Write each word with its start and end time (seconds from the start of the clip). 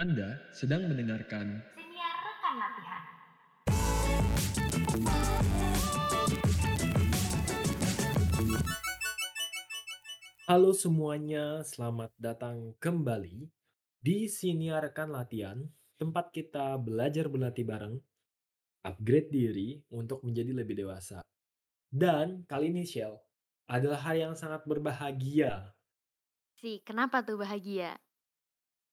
Anda 0.00 0.40
sedang 0.56 0.88
mendengarkan 0.88 1.60
Siniar 1.76 2.16
rekan 2.24 2.54
latihan. 2.56 3.02
Halo 10.48 10.72
semuanya, 10.72 11.60
selamat 11.68 12.16
datang 12.16 12.72
kembali 12.80 13.52
di 14.00 14.24
Siniarkan 14.24 15.12
Latihan, 15.12 15.68
tempat 16.00 16.32
kita 16.32 16.80
belajar 16.80 17.28
berlatih 17.28 17.68
bareng, 17.68 18.00
upgrade 18.80 19.28
diri 19.28 19.84
untuk 19.92 20.24
menjadi 20.24 20.64
lebih 20.64 20.80
dewasa. 20.80 21.20
Dan 21.92 22.48
kali 22.48 22.72
ini 22.72 22.88
Shell, 22.88 23.20
adalah 23.68 24.00
hari 24.00 24.24
yang 24.24 24.32
sangat 24.32 24.64
berbahagia. 24.64 25.76
Sih, 26.56 26.80
kenapa 26.88 27.20
tuh 27.20 27.36
bahagia? 27.36 28.00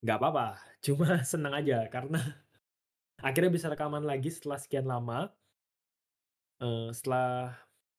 Nggak 0.08 0.24
apa-apa, 0.24 0.56
cuma 0.80 1.20
senang 1.28 1.52
aja 1.52 1.84
karena 1.92 2.24
akhirnya 3.28 3.52
bisa 3.52 3.68
rekaman 3.68 4.08
lagi 4.08 4.32
setelah 4.32 4.56
sekian 4.56 4.88
lama. 4.88 5.28
Eh, 6.64 6.90
setelah 6.96 7.52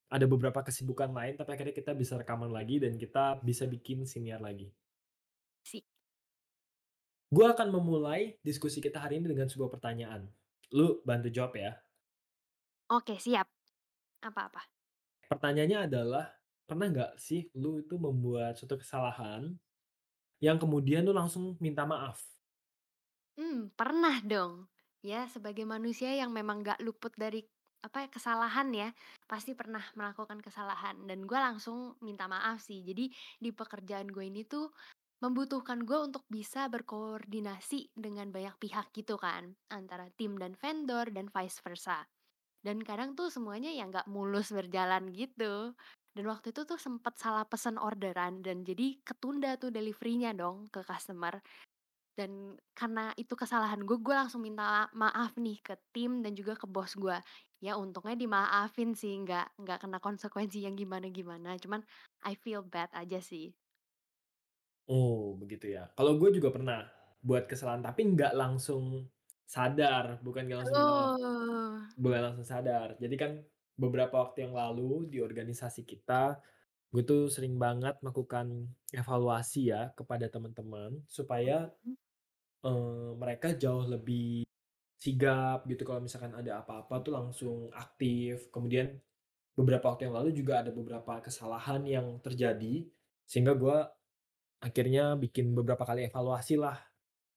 ada 0.08 0.24
beberapa 0.24 0.64
kesibukan 0.64 1.12
lain, 1.12 1.36
tapi 1.36 1.52
akhirnya 1.52 1.76
kita 1.76 1.92
bisa 1.92 2.16
rekaman 2.16 2.48
lagi 2.48 2.80
dan 2.80 2.96
kita 2.96 3.44
bisa 3.44 3.68
bikin 3.68 4.08
siniar 4.08 4.40
lagi. 4.40 4.72
Sih. 5.60 5.84
Gue 7.28 7.44
akan 7.44 7.76
memulai 7.76 8.40
diskusi 8.40 8.80
kita 8.80 9.04
hari 9.04 9.20
ini 9.20 9.28
dengan 9.28 9.52
sebuah 9.52 9.68
pertanyaan. 9.68 10.24
Lu 10.72 11.04
bantu 11.04 11.28
jawab 11.28 11.60
ya. 11.60 11.76
Oke, 12.88 13.20
siap. 13.20 13.44
Apa-apa? 14.24 14.64
Pertanyaannya 15.28 15.92
adalah, 15.92 16.24
pernah 16.64 16.88
nggak 16.88 17.20
sih 17.20 17.52
lu 17.60 17.84
itu 17.84 18.00
membuat 18.00 18.56
suatu 18.56 18.80
kesalahan 18.80 19.52
yang 20.44 20.56
kemudian 20.62 21.02
lu 21.06 21.12
langsung 21.14 21.54
minta 21.62 21.82
maaf? 21.86 22.18
Hmm, 23.38 23.70
pernah 23.78 24.18
dong. 24.24 24.66
Ya, 25.00 25.30
sebagai 25.30 25.62
manusia 25.62 26.10
yang 26.10 26.34
memang 26.34 26.66
gak 26.66 26.82
luput 26.82 27.14
dari 27.14 27.46
apa 27.78 28.02
ya, 28.06 28.08
kesalahan 28.10 28.68
ya, 28.74 28.88
pasti 29.30 29.54
pernah 29.54 29.82
melakukan 29.94 30.42
kesalahan 30.42 31.06
dan 31.06 31.22
gue 31.22 31.38
langsung 31.38 31.94
minta 32.02 32.26
maaf 32.26 32.58
sih. 32.58 32.82
Jadi 32.82 33.06
di 33.38 33.50
pekerjaan 33.54 34.10
gue 34.10 34.26
ini 34.26 34.42
tuh 34.42 34.74
membutuhkan 35.22 35.86
gue 35.86 35.98
untuk 36.02 36.26
bisa 36.26 36.66
berkoordinasi 36.66 37.94
dengan 37.94 38.34
banyak 38.34 38.58
pihak 38.58 38.90
gitu 38.90 39.14
kan, 39.14 39.54
antara 39.70 40.10
tim 40.18 40.34
dan 40.42 40.58
vendor 40.58 41.06
dan 41.14 41.30
vice 41.30 41.62
versa. 41.62 42.02
Dan 42.58 42.82
kadang 42.82 43.14
tuh 43.14 43.30
semuanya 43.30 43.70
ya 43.70 43.86
nggak 43.86 44.10
mulus 44.10 44.50
berjalan 44.50 45.14
gitu. 45.14 45.74
Dan 46.18 46.26
waktu 46.26 46.50
itu 46.50 46.66
tuh 46.66 46.74
sempet 46.82 47.14
salah 47.14 47.46
pesen 47.46 47.78
orderan 47.78 48.42
dan 48.42 48.66
jadi 48.66 48.98
ketunda 49.06 49.54
tuh 49.54 49.70
deliverynya 49.70 50.34
dong 50.34 50.66
ke 50.66 50.82
customer. 50.82 51.38
Dan 52.18 52.58
karena 52.74 53.14
itu 53.14 53.38
kesalahan 53.38 53.86
gue, 53.86 53.98
gue 54.02 54.14
langsung 54.20 54.42
minta 54.42 54.90
maaf 54.98 55.38
nih 55.38 55.62
ke 55.62 55.78
tim 55.94 56.18
dan 56.26 56.34
juga 56.34 56.58
ke 56.58 56.66
bos 56.66 56.98
gue. 56.98 57.14
Ya 57.62 57.78
untungnya 57.78 58.18
dimaafin 58.18 58.98
sih, 58.98 59.14
nggak 59.22 59.62
nggak 59.62 59.78
kena 59.86 59.98
konsekuensi 60.02 60.66
yang 60.66 60.74
gimana-gimana. 60.74 61.54
Cuman 61.62 61.86
I 62.26 62.34
feel 62.34 62.66
bad 62.66 62.90
aja 62.98 63.22
sih. 63.22 63.54
Oh, 64.88 65.36
begitu 65.36 65.66
ya. 65.76 65.92
Kalau 65.96 66.16
gue 66.20 66.30
juga 66.36 66.48
pernah 66.56 66.88
buat 67.20 67.44
kesalahan, 67.50 67.84
tapi 67.84 68.00
nggak 68.14 68.32
langsung 68.32 69.04
sadar, 69.44 70.20
bukan 70.24 70.42
nggak 70.48 70.58
langsung 70.64 70.78
minta 70.80 70.94
maaf, 70.96 71.12
Oh. 71.20 71.78
bukan 71.98 72.20
langsung 72.26 72.46
sadar. 72.48 72.88
Jadi 73.02 73.14
kan 73.22 73.32
beberapa 73.78 74.20
waktu 74.26 74.48
yang 74.50 74.54
lalu 74.58 75.08
di 75.12 75.18
organisasi 75.24 75.86
kita, 75.88 76.42
gue 76.92 77.02
tuh 77.06 77.28
sering 77.32 77.56
banget 77.60 77.96
melakukan 78.04 78.72
evaluasi 78.94 79.72
ya 79.74 79.92
kepada 79.98 80.26
teman-teman 80.32 81.04
supaya. 81.10 81.72
Eee, 82.64 83.14
mereka 83.14 83.54
jauh 83.54 83.86
lebih 83.86 84.42
sigap 84.98 85.66
gitu 85.70 85.82
kalau 85.86 86.02
misalkan 86.02 86.34
ada 86.34 86.62
apa-apa 86.62 86.94
tuh 87.06 87.12
langsung 87.14 87.58
aktif. 87.74 88.50
Kemudian 88.54 88.98
beberapa 89.58 89.90
waktu 89.92 90.08
yang 90.10 90.16
lalu 90.18 90.30
juga 90.36 90.62
ada 90.64 90.70
beberapa 90.74 91.20
kesalahan 91.24 91.82
yang 91.86 92.18
terjadi, 92.24 92.86
sehingga 93.28 93.54
gua 93.58 93.90
akhirnya 94.62 95.16
bikin 95.20 95.54
beberapa 95.58 95.84
kali 95.86 96.08
evaluasi 96.10 96.56
lah 96.60 96.78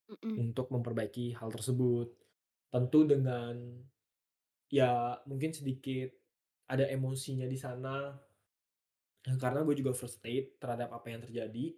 Mhm. 0.10 0.42
untuk 0.42 0.72
memperbaiki 0.72 1.36
hal 1.40 1.52
tersebut. 1.52 2.16
Tentu 2.72 3.00
dengan 3.08 3.56
ya 4.72 5.20
mungkin 5.28 5.52
sedikit 5.52 6.10
ada 6.72 6.88
emosinya 6.88 7.48
di 7.52 7.60
sana, 7.60 8.16
eee, 9.28 9.38
karena 9.44 9.60
gue 9.68 9.76
juga 9.76 9.92
frustrate 9.92 10.56
terhadap 10.62 10.90
apa 10.96 11.08
yang 11.12 11.22
terjadi. 11.28 11.76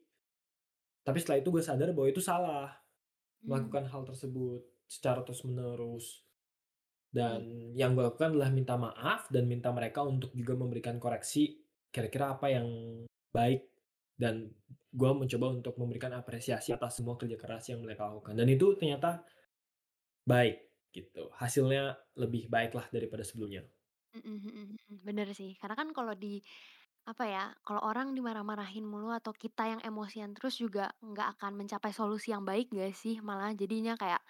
Tapi 1.04 1.18
setelah 1.20 1.40
itu 1.42 1.50
gue 1.52 1.64
sadar 1.66 1.90
bahwa 1.92 2.08
itu 2.08 2.22
salah, 2.22 2.70
Mmm. 3.44 3.50
melakukan 3.50 3.86
hal 3.90 4.02
tersebut 4.08 4.62
secara 4.88 5.26
terus-menerus. 5.26 6.22
Iya. 6.22 6.30
Dan 7.14 7.42
yang 7.78 7.94
gue 7.98 8.06
lakukan 8.06 8.34
adalah 8.34 8.50
minta 8.50 8.74
maaf 8.78 9.30
dan 9.30 9.46
minta 9.46 9.70
mereka 9.70 10.02
untuk 10.06 10.34
juga 10.34 10.54
memberikan 10.58 10.98
koreksi 10.98 11.62
kira-kira 11.94 12.34
apa 12.34 12.50
yang 12.50 12.68
baik 13.30 13.70
dan 14.18 14.50
gue 14.94 15.12
mencoba 15.14 15.54
untuk 15.54 15.78
memberikan 15.78 16.14
apresiasi 16.18 16.74
atas 16.74 16.98
semua 16.98 17.18
kerja 17.18 17.38
keras 17.38 17.70
yang 17.70 17.82
mereka 17.86 18.10
lakukan 18.10 18.34
dan 18.34 18.50
itu 18.50 18.74
ternyata 18.78 19.22
baik 20.26 20.58
gitu, 20.94 21.30
hasilnya 21.38 21.98
lebih 22.18 22.48
baik 22.50 22.78
lah 22.78 22.86
daripada 22.94 23.26
sebelumnya. 23.26 23.66
Mhm 24.14 24.22
mhm 24.46 24.64
mhm. 24.90 24.96
Bener 25.08 25.28
sih. 25.34 25.58
Karena 25.60 25.74
kan 25.80 25.90
kalau 25.98 26.14
di 26.14 26.38
apa 27.10 27.24
ya, 27.28 27.42
kalau 27.66 27.82
orang 27.90 28.08
dimarah-marahin 28.18 28.86
mulu 28.88 29.10
atau 29.12 29.34
kita 29.36 29.62
yang 29.72 29.82
emosian 29.84 30.32
terus 30.38 30.56
juga 30.64 30.94
nggak 31.04 31.28
akan 31.40 31.52
mencapai 31.60 31.92
solusi 31.92 32.32
yang 32.34 32.46
baik 32.50 32.70
nggak 32.74 32.94
sih? 32.96 33.16
Malah 33.28 33.52
jadinya 33.62 33.94
kayak, 34.02 34.22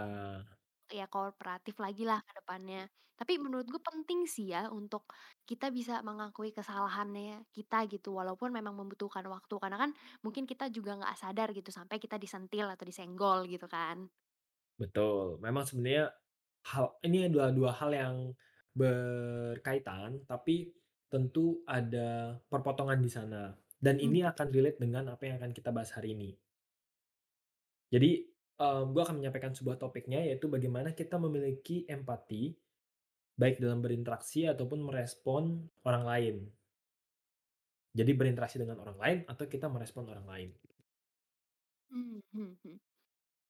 ya 1.00 1.06
kooperatif 1.13 1.75
lagi 1.81 2.03
lah 2.09 2.19
ke 2.28 2.31
depannya. 2.41 2.88
Tapi 3.16 3.40
menurut 3.40 3.66
gue 3.72 3.79
penting 3.79 4.28
sih 4.28 4.51
ya 4.53 4.68
untuk 4.74 5.07
kita 5.50 5.72
bisa 5.72 6.03
mengakui 6.03 6.51
kesalahannya 6.51 7.47
kita 7.56 7.88
gitu, 7.91 8.12
walaupun 8.19 8.51
memang 8.51 8.75
membutuhkan 8.79 9.24
waktu. 9.31 9.56
Karena 9.63 9.78
kan 9.84 9.91
mungkin 10.25 10.44
kita 10.50 10.68
juga 10.74 11.00
nggak 11.00 11.16
sadar 11.22 11.47
gitu 11.56 11.72
sampai 11.72 11.97
kita 12.03 12.18
disentil 12.19 12.68
atau 12.74 12.84
disenggol 12.88 13.47
gitu 13.47 13.66
kan. 13.72 14.12
Betul. 14.81 15.40
Memang 15.44 15.63
sebenarnya 15.68 16.06
hal 16.72 16.97
ini 17.06 17.30
adalah 17.30 17.50
2 17.56 17.72
hal 17.75 17.91
yang 17.96 18.16
berkaitan, 18.75 20.24
tapi 20.28 20.74
tentu 21.12 21.63
ada 21.69 22.40
perpotongan 22.52 23.00
di 23.00 23.12
sana 23.12 23.56
dan 23.80 24.02
Mhm. 24.02 24.02
ini 24.02 24.25
akan 24.25 24.47
relate 24.52 24.80
dengan 24.81 25.13
apa 25.13 25.24
yang 25.30 25.38
akan 25.40 25.52
kita 25.56 25.69
bahas 25.72 25.94
hari 25.96 26.18
ini. 26.18 26.31
Jadi, 27.94 28.09
eee, 28.62 28.81
gue 28.94 29.02
akan 29.06 29.16
menyampaikan 29.22 29.53
sebuah 29.58 29.78
topiknya, 29.81 30.19
yaitu 30.28 30.46
bagaimana 30.56 30.90
kita 31.00 31.16
memiliki 31.25 31.86
empati, 31.90 32.44
baik 33.42 33.57
dalam 33.63 33.80
berinteraksi 33.86 34.42
ataupun 34.53 34.80
merespon 34.88 35.44
orang 35.90 36.03
lain. 36.12 36.36
Jadi 38.00 38.12
berinteraksi 38.19 38.57
dengan 38.62 38.78
orang 38.86 38.97
lain 39.03 39.19
atau 39.31 39.46
kita 39.53 39.66
merespon 39.74 40.06
orang 40.13 40.25
lain. 40.34 40.50
Mmm, 41.90 42.22
mhm 42.34 42.57
mhm. 42.63 42.80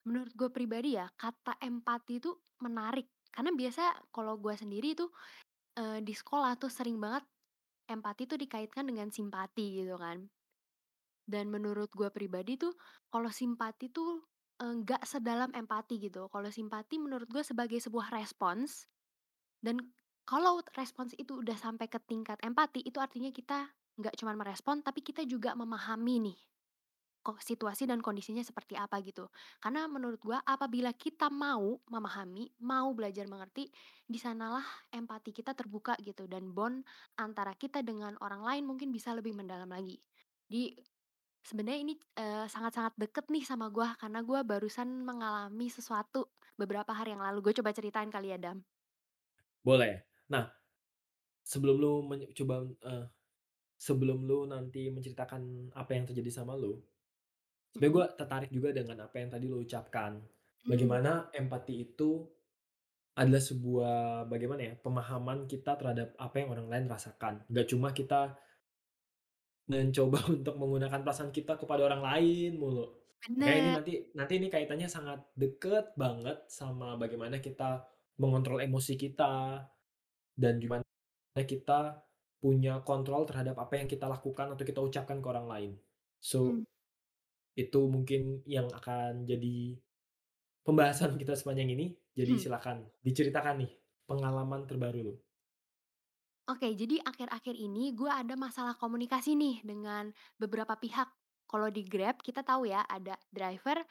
Menurut 0.06 0.32
gue 0.38 0.48
pribadi 0.54 0.90
ya, 0.98 1.06
kata 1.22 1.58
empati 1.60 2.14
itu 2.22 2.30
menarik. 2.64 3.06
Karena 3.34 3.50
biasa 3.52 3.84
kalau 4.14 4.34
gue 4.40 4.54
sendiri 4.56 4.94
tuh, 4.96 5.10
eee, 5.80 5.98
di 6.06 6.14
sekolah 6.16 6.52
tuh 6.62 6.70
sering 6.72 6.98
banget 7.04 7.24
empati 7.90 8.22
tuh 8.30 8.38
dikaitkan 8.40 8.84
dengan 8.90 9.08
simpati 9.16 9.66
gitu 9.84 9.96
kan. 10.00 10.18
Dan 11.26 11.50
menurut 11.50 11.90
gue 11.90 12.06
pribadi 12.14 12.54
tuh, 12.58 12.74
kalau 13.10 13.30
simpati 13.30 13.90
tuh, 13.90 14.22
nggak 14.62 15.02
sedalam 15.04 15.50
empati 15.52 15.98
gitu. 16.00 16.30
Kalau 16.30 16.48
simpati 16.48 16.96
menurut 17.02 17.26
gue 17.28 17.42
sebagai 17.44 17.78
sebuah 17.82 18.14
respons, 18.14 18.86
dan 19.64 19.92
kalau 20.28 20.62
respons 20.76 21.12
itu 21.18 21.42
udah 21.42 21.56
sampai 21.58 21.86
ke 21.90 21.98
tingkat 22.04 22.38
empati, 22.44 22.82
itu 22.84 22.98
artinya 23.02 23.30
kita 23.34 23.70
nggak 24.00 24.14
cuman 24.20 24.36
merespon, 24.40 24.76
tapi 24.86 25.00
kita 25.04 25.24
juga 25.28 25.54
memahami 25.58 26.16
nih, 26.32 26.38
situasi 27.42 27.90
dan 27.90 27.98
kondisinya 27.98 28.44
seperti 28.46 28.78
apa 28.78 29.02
gitu. 29.02 29.26
Karena 29.58 29.90
menurut 29.90 30.22
gua 30.22 30.38
apabila 30.46 30.94
kita 30.94 31.26
mau 31.34 31.82
memahami, 31.90 32.54
mau 32.62 32.94
belajar 32.94 33.26
mengerti, 33.26 33.66
di 34.06 34.18
sanalah 34.22 34.62
empati 34.94 35.34
kita 35.34 35.50
terbuka 35.58 35.98
gitu 36.06 36.30
dan 36.30 36.54
bond 36.54 36.86
antara 37.18 37.58
kita 37.58 37.82
dengan 37.82 38.14
orang 38.22 38.42
lain 38.46 38.64
mungkin 38.70 38.94
bisa 38.94 39.10
lebih 39.18 39.34
mendalam 39.34 39.66
lagi. 39.66 39.98
Di 40.46 40.70
sebenarnya 41.48 41.80
ini, 41.86 41.94
eee, 42.20 42.46
sangat-sangat 42.54 42.94
deket 43.02 43.26
nih 43.34 43.44
sama 43.50 43.66
gua 43.74 43.88
karena 44.00 44.20
gua 44.28 44.40
barusan 44.46 44.88
mengalami 45.08 45.66
sesuatu 45.72 46.30
beberapa 46.60 46.92
hari 46.98 47.14
yang 47.16 47.24
lalu. 47.26 47.38
Gue 47.50 47.54
coba 47.58 47.70
ceritain 47.76 48.10
kali 48.12 48.32
ya, 48.34 48.38
Dam? 48.40 48.58
Boleh. 49.64 50.06
Nah, 50.32 50.48
sebelum 51.44 51.76
lu 51.80 51.92
menye 52.06 52.30
coba, 52.36 52.64
eee, 52.66 53.06
sebelum 53.78 54.24
lu 54.28 54.46
nanti 54.48 54.88
menceritakan 54.92 55.72
apa 55.76 55.92
yang 55.96 56.06
terjadi 56.08 56.30
sama 56.42 56.54
lu, 56.58 56.82
sebenarnya 57.76 57.92
gue 57.92 58.06
tertarik 58.16 58.50
juga 58.50 58.68
dengan 58.72 58.96
apa 59.04 59.16
yang 59.20 59.28
tadi 59.28 59.44
lu 59.44 59.60
ucapkan. 59.60 60.16
Mmm, 60.16 60.70
Bagaimana 60.72 61.28
empati 61.36 61.74
itu 61.84 62.24
adalah 63.16 63.40
sebuah 63.40 63.96
bagaimana 64.28 64.60
ya, 64.72 64.74
pemahaman 64.80 65.44
kita 65.44 65.76
terhadap 65.76 66.16
apa 66.16 66.34
yang 66.40 66.48
orang 66.56 66.68
lain 66.72 66.84
rasakan. 66.88 67.44
Nggak 67.52 67.66
cuma 67.68 67.92
kita 67.92 68.36
mencoba 69.68 70.18
untuk 70.36 70.54
menggunakan 70.56 71.00
perasaan 71.04 71.32
kita 71.32 71.60
kepada 71.60 71.84
orang 71.84 72.00
lain 72.00 72.56
mulu. 72.56 72.88
Makanya 73.26 73.52
ini 73.52 73.60
Bener. 73.60 73.76
nanti 73.80 73.92
nanti 74.14 74.32
ini 74.38 74.48
kaitannya 74.52 74.88
sangat 74.88 75.18
deket 75.34 75.92
banget 75.98 76.46
sama 76.48 76.94
bagaimana 76.96 77.40
kita 77.42 77.84
mengontrol 78.16 78.62
emosi 78.62 78.96
kita, 78.96 79.60
dan 80.36 80.60
gimana 80.60 80.84
kita 81.36 82.04
punya 82.40 82.84
kontrol 82.84 83.24
terhadap 83.24 83.56
apa 83.56 83.80
yang 83.80 83.88
kita 83.88 84.06
lakukan 84.06 84.52
atau 84.52 84.64
kita 84.64 84.80
ucapkan 84.84 85.18
ke 85.18 85.26
orang 85.26 85.48
lain. 85.48 85.70
So, 86.20 86.52
Mmm. 86.52 86.75
Itu 87.56 87.80
mungkin 87.94 88.44
yang 88.46 88.68
akan 88.78 89.24
jadi 89.30 89.80
pembahasan 90.66 91.12
kita 91.20 91.34
sepanjang 91.40 91.68
ini. 91.76 91.86
Jadi 92.18 92.34
Mhm. 92.34 92.46
silakan 92.48 92.78
diceritakan 93.06 93.56
nih 93.64 93.72
pengalaman 94.08 94.62
terbaru 94.68 95.00
lu. 95.08 95.14
Oke, 96.46 96.70
jadi 96.78 97.02
akhir-akhir 97.02 97.58
ini 97.58 97.90
gue 97.90 98.06
ada 98.06 98.38
masalah 98.38 98.78
komunikasi 98.78 99.34
nih 99.34 99.66
dengan 99.66 100.14
beberapa 100.38 100.78
pihak. 100.78 101.10
Kalau 101.50 101.68
di 101.74 101.82
Grab 101.82 102.22
kita 102.22 102.46
tahu 102.46 102.70
ya 102.70 102.86
ada 102.86 103.18
driver, 103.34 103.82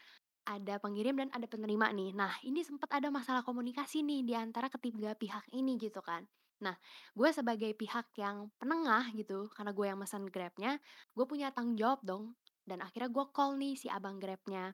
ada 0.48 0.76
pengirim, 0.84 1.16
dan 1.20 1.30
ada 1.32 1.48
penerima 1.48 1.92
nih. 1.96 2.12
Nah, 2.16 2.36
ini 2.44 2.64
sempet 2.64 2.92
ada 2.92 3.08
masalah 3.12 3.44
komunikasi 3.48 4.04
nih 4.04 4.22
di 4.28 4.36
antara 4.36 4.68
ketiga 4.72 5.16
pihak 5.16 5.48
ini 5.56 5.80
gitu 5.80 6.00
kan. 6.04 6.28
Nah, 6.64 6.76
gue 7.16 7.30
sebagai 7.32 7.72
pihak 7.76 8.12
yang 8.20 8.52
penengah 8.60 9.16
gitu, 9.16 9.48
karena 9.56 9.72
gue 9.76 9.86
yang 9.92 10.00
mesen 10.00 10.28
Grab-nya, 10.28 10.80
gue 11.16 11.26
punya 11.28 11.52
tanggung 11.56 11.80
jawab 11.80 12.04
dong. 12.08 12.36
Dan 12.66 12.82
akhirnya 12.86 13.10
gue 13.14 13.26
call 13.36 13.58
nih 13.62 13.74
si 13.78 13.88
abang 13.90 14.18
Grab-nya. 14.22 14.74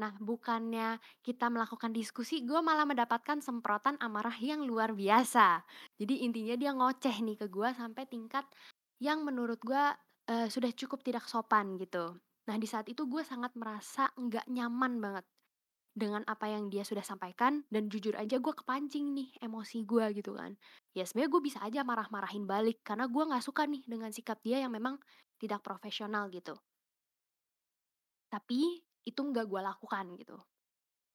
Nah, 0.00 0.12
bukannya 0.18 0.98
kita 1.22 1.46
melakukan 1.54 1.94
diskusi, 1.94 2.42
gue 2.42 2.58
malah 2.58 2.82
mendapatkan 2.88 3.38
semprotan 3.38 3.94
amarah 4.02 4.34
yang 4.42 4.66
luar 4.66 4.90
biasa. 4.96 5.62
Jadi 6.00 6.26
intinya 6.26 6.54
dia 6.58 6.74
ngoceh 6.74 7.16
nih 7.22 7.36
ke 7.38 7.46
gue 7.46 7.68
sampai 7.76 8.04
tingkat 8.10 8.42
yang 8.98 9.22
menurut 9.22 9.62
gue, 9.62 9.84
eee, 10.30 10.48
sudah 10.50 10.70
cukup 10.74 11.00
tidak 11.06 11.24
sopan 11.30 11.78
gitu. 11.78 12.18
Nah, 12.50 12.56
di 12.58 12.66
saat 12.66 12.90
itu 12.90 13.06
gue 13.06 13.22
sangat 13.22 13.54
merasa 13.54 14.10
nggak 14.18 14.50
nyaman 14.50 14.98
banget 14.98 15.24
dengan 15.94 16.22
apa 16.26 16.50
yang 16.50 16.70
dia 16.74 16.82
sudah 16.82 17.02
sampaikan 17.06 17.62
dan 17.70 17.86
jujur 17.92 18.14
aja 18.18 18.36
gue 18.42 18.54
kepancing 18.60 19.14
nih 19.14 19.28
emosi 19.46 19.86
gue 19.86 20.06
gitu 20.18 20.34
kan. 20.34 20.58
Ya 20.96 21.06
sebenarnya 21.06 21.30
gue 21.34 21.42
bisa 21.48 21.58
aja 21.62 21.80
marah-marahin 21.86 22.44
balik 22.50 22.82
karena 22.82 23.06
gue 23.06 23.22
nggak 23.28 23.44
suka 23.46 23.62
nih 23.70 23.82
dengan 23.86 24.10
sikap 24.10 24.38
dia 24.42 24.58
yang 24.64 24.74
memang 24.74 24.98
tidak 25.38 25.62
profesional 25.62 26.26
gitu. 26.34 26.58
Tapi 28.34 28.82
itu 29.06 29.20
nggak 29.22 29.46
gue 29.46 29.60
lakukan 29.62 30.18
gitu. 30.18 30.34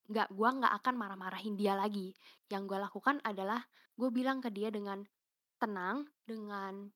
Nggak 0.07 0.31
gue 0.31 0.49
nggak 0.63 0.73
akan 0.79 0.95
marah-marahin 0.95 1.59
dia 1.59 1.75
lagi. 1.75 2.15
Yang 2.47 2.63
gue 2.71 2.79
lakukan 2.79 3.19
adalah 3.27 3.59
gue 3.99 4.07
bilang 4.07 4.39
ke 4.39 4.47
dia 4.47 4.71
dengan 4.71 5.03
tenang, 5.59 6.07
dengan 6.23 6.87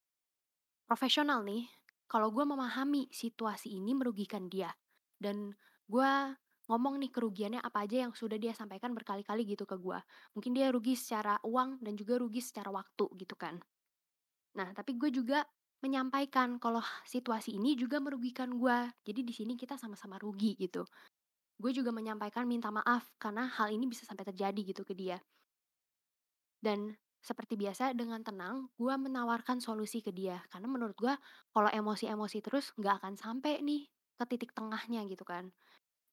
profesional 0.88 1.44
nih, 1.44 1.68
kalau 2.08 2.32
gue 2.32 2.48
memahami 2.48 3.12
situasi 3.12 3.76
ini 3.76 3.92
merugikan 3.92 4.48
dia. 4.48 4.72
Dan 5.20 5.52
gue 5.92 6.12
ngomong 6.72 6.96
nih 7.04 7.12
kerugiannya 7.12 7.60
apa 7.60 7.84
aja 7.84 8.08
yang 8.08 8.16
sudah 8.16 8.40
dia 8.40 8.56
sampaikan 8.56 8.96
berkali-kali 8.96 9.44
gitu 9.44 9.68
ke 9.68 9.76
gue. 9.76 10.00
Mungkin 10.40 10.56
dia 10.56 10.72
rugi 10.72 10.96
secara 10.96 11.36
uang 11.44 11.84
dan 11.84 12.00
juga 12.00 12.16
rugi 12.16 12.40
secara 12.40 12.72
waktu 12.72 13.12
gitu 13.20 13.36
kan. 13.36 13.60
Nah, 14.56 14.72
tapi 14.72 14.96
gue 14.96 15.12
juga 15.12 15.44
menyampaikan 15.84 16.56
kalau 16.64 16.80
situasi 17.04 17.60
ini 17.60 17.76
juga 17.76 18.00
merugikan 18.00 18.56
gue. 18.56 18.78
Jadi 19.04 19.22
di 19.28 19.34
sini 19.36 19.54
kita 19.60 19.76
sama-sama 19.76 20.16
rugi 20.16 20.56
gitu. 20.56 20.88
Gue 21.60 21.76
juga 21.76 21.92
menyampaikan 21.92 22.48
minta 22.48 22.72
maaf 22.72 23.12
karena 23.20 23.52
hal 23.52 23.76
ini 23.76 23.92
bisa 23.92 24.08
sampai 24.08 24.24
terjadi 24.24 24.62
gitu 24.64 24.88
ke 24.88 24.96
dia. 24.96 25.20
Dan 26.64 26.96
seperti 27.20 27.60
biasa 27.60 27.92
dengan 27.92 28.24
tenang, 28.24 28.72
gue 28.80 28.96
menawarkan 28.96 29.60
solusi 29.60 30.00
ke 30.00 30.16
dia. 30.16 30.40
Karena 30.48 30.72
menurut 30.72 30.96
gue 30.96 31.14
kalau 31.52 31.68
emosi-emosi 31.68 32.40
terus 32.40 32.72
nggak 32.80 33.04
akan 33.04 33.14
sampai 33.20 33.60
nih 33.60 33.84
ke 34.16 34.24
titik 34.32 34.56
tengahnya 34.56 35.04
gitu 35.12 35.28
kan. 35.28 35.52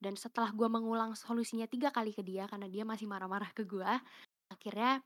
Dan 0.03 0.19
setelah 0.19 0.51
gue 0.51 0.67
mengulang 0.67 1.15
solusinya 1.15 1.71
tiga 1.71 1.95
kali 1.95 2.11
ke 2.11 2.27
dia 2.27 2.51
karena 2.51 2.67
dia 2.67 2.83
masih 2.83 3.07
marah-marah 3.07 3.55
ke 3.55 3.63
gue, 3.63 3.91
akhirnya 4.51 5.05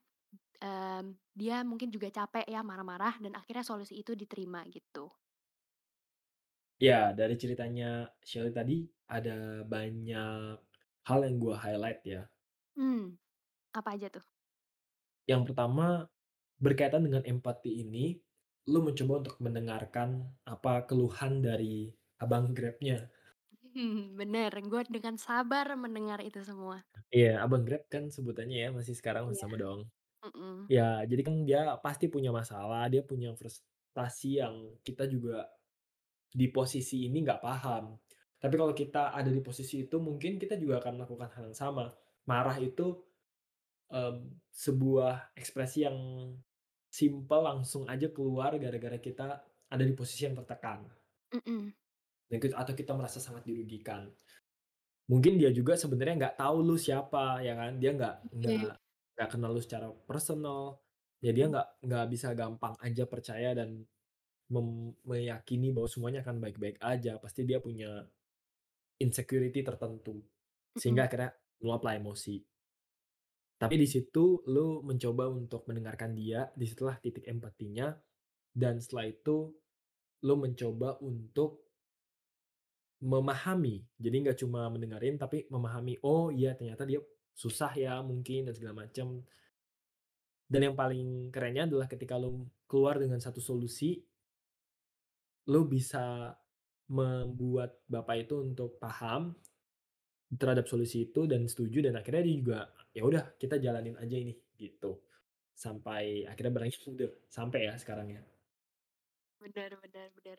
em, 0.62 1.06
dia 1.34 1.56
mungkin 1.66 1.88
juga 1.94 2.08
capek 2.10 2.44
ya 2.48 2.60
marah-marah 2.64 3.14
dan 3.25 3.32
akhirnya 3.40 3.64
solusi 3.66 3.94
itu 4.02 4.12
diterima 4.19 4.64
gitu. 4.70 5.10
Ya, 6.86 7.00
dari 7.19 7.34
ceritanya 7.42 7.90
Shelly 8.28 8.52
tadi 8.58 8.76
ada 9.16 9.38
banyak 9.75 10.56
hal 11.08 11.19
yang 11.26 11.36
gue 11.42 11.54
highlight 11.64 12.00
ya. 12.06 12.22
Hmm, 12.78 13.04
apa 13.78 13.90
aja 13.96 14.08
tuh? 14.14 14.25
Yang 15.31 15.42
pertama, 15.52 15.88
berkaitan 16.64 17.02
dengan 17.08 17.25
empati 17.32 17.70
ini, 17.84 18.06
lu 18.72 18.81
mencoba 18.86 19.14
untuk 19.25 19.36
mendengarkan 19.44 20.10
apa 20.48 20.75
keluhan 20.88 21.40
dari 21.44 21.92
abang 22.25 22.52
Grab-nya. 22.56 22.98
Hmm, 23.75 23.98
bener, 24.20 24.52
gue 24.70 24.82
dengan 24.94 25.16
sabar 25.26 25.66
mendengar 25.82 26.19
itu 26.28 26.40
semua. 26.48 26.78
Iya, 27.16 27.31
abang 27.44 27.62
Grab 27.66 27.82
kan 27.94 28.04
sebutannya 28.16 28.56
ya, 28.64 28.69
masih 28.76 28.94
sekarang 29.00 29.26
Iya. 29.28 29.40
sama 29.40 29.56
dong. 29.62 29.81
Mm-mm. 30.24 30.66
Ya, 30.72 31.04
jadi 31.04 31.20
kan 31.20 31.34
dia 31.44 31.76
pasti 31.84 32.08
punya 32.08 32.32
masalah, 32.32 32.88
dia 32.88 33.04
punya 33.04 33.36
frustasi 33.36 34.40
yang 34.40 34.72
kita 34.80 35.04
juga 35.04 35.44
di 36.32 36.48
posisi 36.48 37.04
ini 37.04 37.20
nggak 37.20 37.44
paham. 37.44 37.94
Tapi 38.40 38.54
kalau 38.56 38.72
kita 38.72 39.12
ada 39.12 39.28
di 39.28 39.40
posisi 39.44 39.84
itu, 39.84 39.96
mungkin 40.00 40.40
kita 40.40 40.56
juga 40.56 40.80
akan 40.80 41.00
melakukan 41.00 41.28
hal 41.36 41.42
yang 41.52 41.56
sama. 41.56 41.92
Marah 42.24 42.56
itu 42.56 43.04
em, 43.92 44.32
sebuah 44.48 45.36
ekspresi 45.36 45.84
yang 45.84 45.98
simpel 46.88 47.40
langsung 47.44 47.84
aja 47.90 48.08
keluar 48.08 48.56
gara-gara 48.56 48.96
kita 48.96 49.44
ada 49.44 49.84
di 49.84 49.92
posisi 49.92 50.24
yang 50.24 50.36
tertekan. 50.40 50.88
Dan 52.28 52.38
kita- 52.40 52.56
atau 52.56 52.72
kita 52.72 52.92
merasa 52.96 53.20
sangat 53.20 53.44
dirugikan. 53.44 54.08
Mungkin 55.04 55.36
dia 55.36 55.52
juga 55.52 55.76
sebenarnya 55.76 56.16
nggak 56.16 56.36
tahu 56.40 56.56
lu 56.64 56.76
siapa, 56.80 57.44
ya 57.44 57.52
kan? 57.52 57.76
Dia 57.76 57.92
nggak 57.92 58.14
Oke. 58.24 58.36
nggak 58.40 58.56
nggak 59.14 59.28
kenal 59.32 59.50
lu 59.55 59.62
secara 59.62 59.90
personal. 60.06 60.78
Ya 61.25 61.32
dia 61.32 61.49
nggak 61.49 61.69
nggak 61.87 62.06
bisa 62.12 62.28
gampang 62.37 62.75
aja 62.84 63.05
percaya 63.08 63.56
dan 63.56 63.81
mem- 64.52 64.96
meyakini 65.06 65.72
bahwa 65.72 65.88
semuanya 65.88 66.20
akan 66.26 66.43
baik-baik 66.43 66.78
aja. 66.82 67.16
Pasti 67.22 67.46
dia 67.49 67.58
punya 67.62 68.05
insecurity 69.00 69.61
tertentu. 69.64 70.22
Sehingga 70.75 71.06
akhirnya 71.06 71.31
meluaplah 71.62 71.96
emosi. 71.99 72.43
Tapi 73.55 73.75
di 73.78 73.88
situ 73.88 74.44
lu 74.50 74.82
mencoba 74.82 75.31
untuk 75.31 75.64
mendengarkan 75.70 76.12
dia, 76.12 76.50
di 76.52 76.67
situlah 76.67 76.99
titik 77.00 77.25
empatinya, 77.31 77.94
dan 78.50 78.82
setelah 78.82 79.08
itu 79.08 79.55
lu 80.26 80.34
mencoba 80.37 80.99
untuk 81.00 81.64
memahami. 83.00 83.84
Jadi 83.96 84.17
nggak 84.26 84.38
cuma 84.43 84.69
mendengarin, 84.69 85.17
tapi 85.17 85.46
memahami, 85.48 85.96
oh 86.03 86.29
iya 86.34 86.53
ternyata 86.58 86.84
dia 86.84 87.00
susah 87.34 87.74
ya 87.74 88.00
mungkin 88.00 88.48
dan 88.48 88.55
segala 88.55 88.86
macam. 88.86 89.20
Dan 90.44 90.60
yang 90.70 90.76
paling 90.79 91.34
kerennya 91.34 91.67
adalah 91.67 91.91
ketika 91.91 92.14
lu 92.14 92.46
keluar 92.70 92.96
dengan 93.03 93.19
satu 93.19 93.43
solusi, 93.43 93.98
lu 95.50 95.67
bisa 95.69 96.32
membuat 96.88 97.81
bapak 97.88 98.29
itu 98.29 98.44
untuk 98.44 98.76
paham 98.76 99.34
terhadap 100.34 100.67
solusi 100.69 101.08
itu 101.08 101.24
dan 101.24 101.46
setuju 101.48 101.88
dan 101.88 101.94
akhirnya 101.96 102.22
dia 102.26 102.36
juga 102.36 102.58
ya 102.93 103.03
udah 103.06 103.24
kita 103.41 103.56
jalanin 103.60 103.96
aja 103.96 104.17
ini 104.19 104.34
gitu 104.58 105.00
sampai 105.55 106.26
akhirnya 106.26 106.53
berakhir 106.53 106.81
udah 106.96 107.10
sampai 107.31 107.70
ya 107.70 107.74
sekarang 107.79 108.08
ya 108.12 108.22
Benar 109.44 109.76
benar 109.76 110.08
benar. 110.17 110.38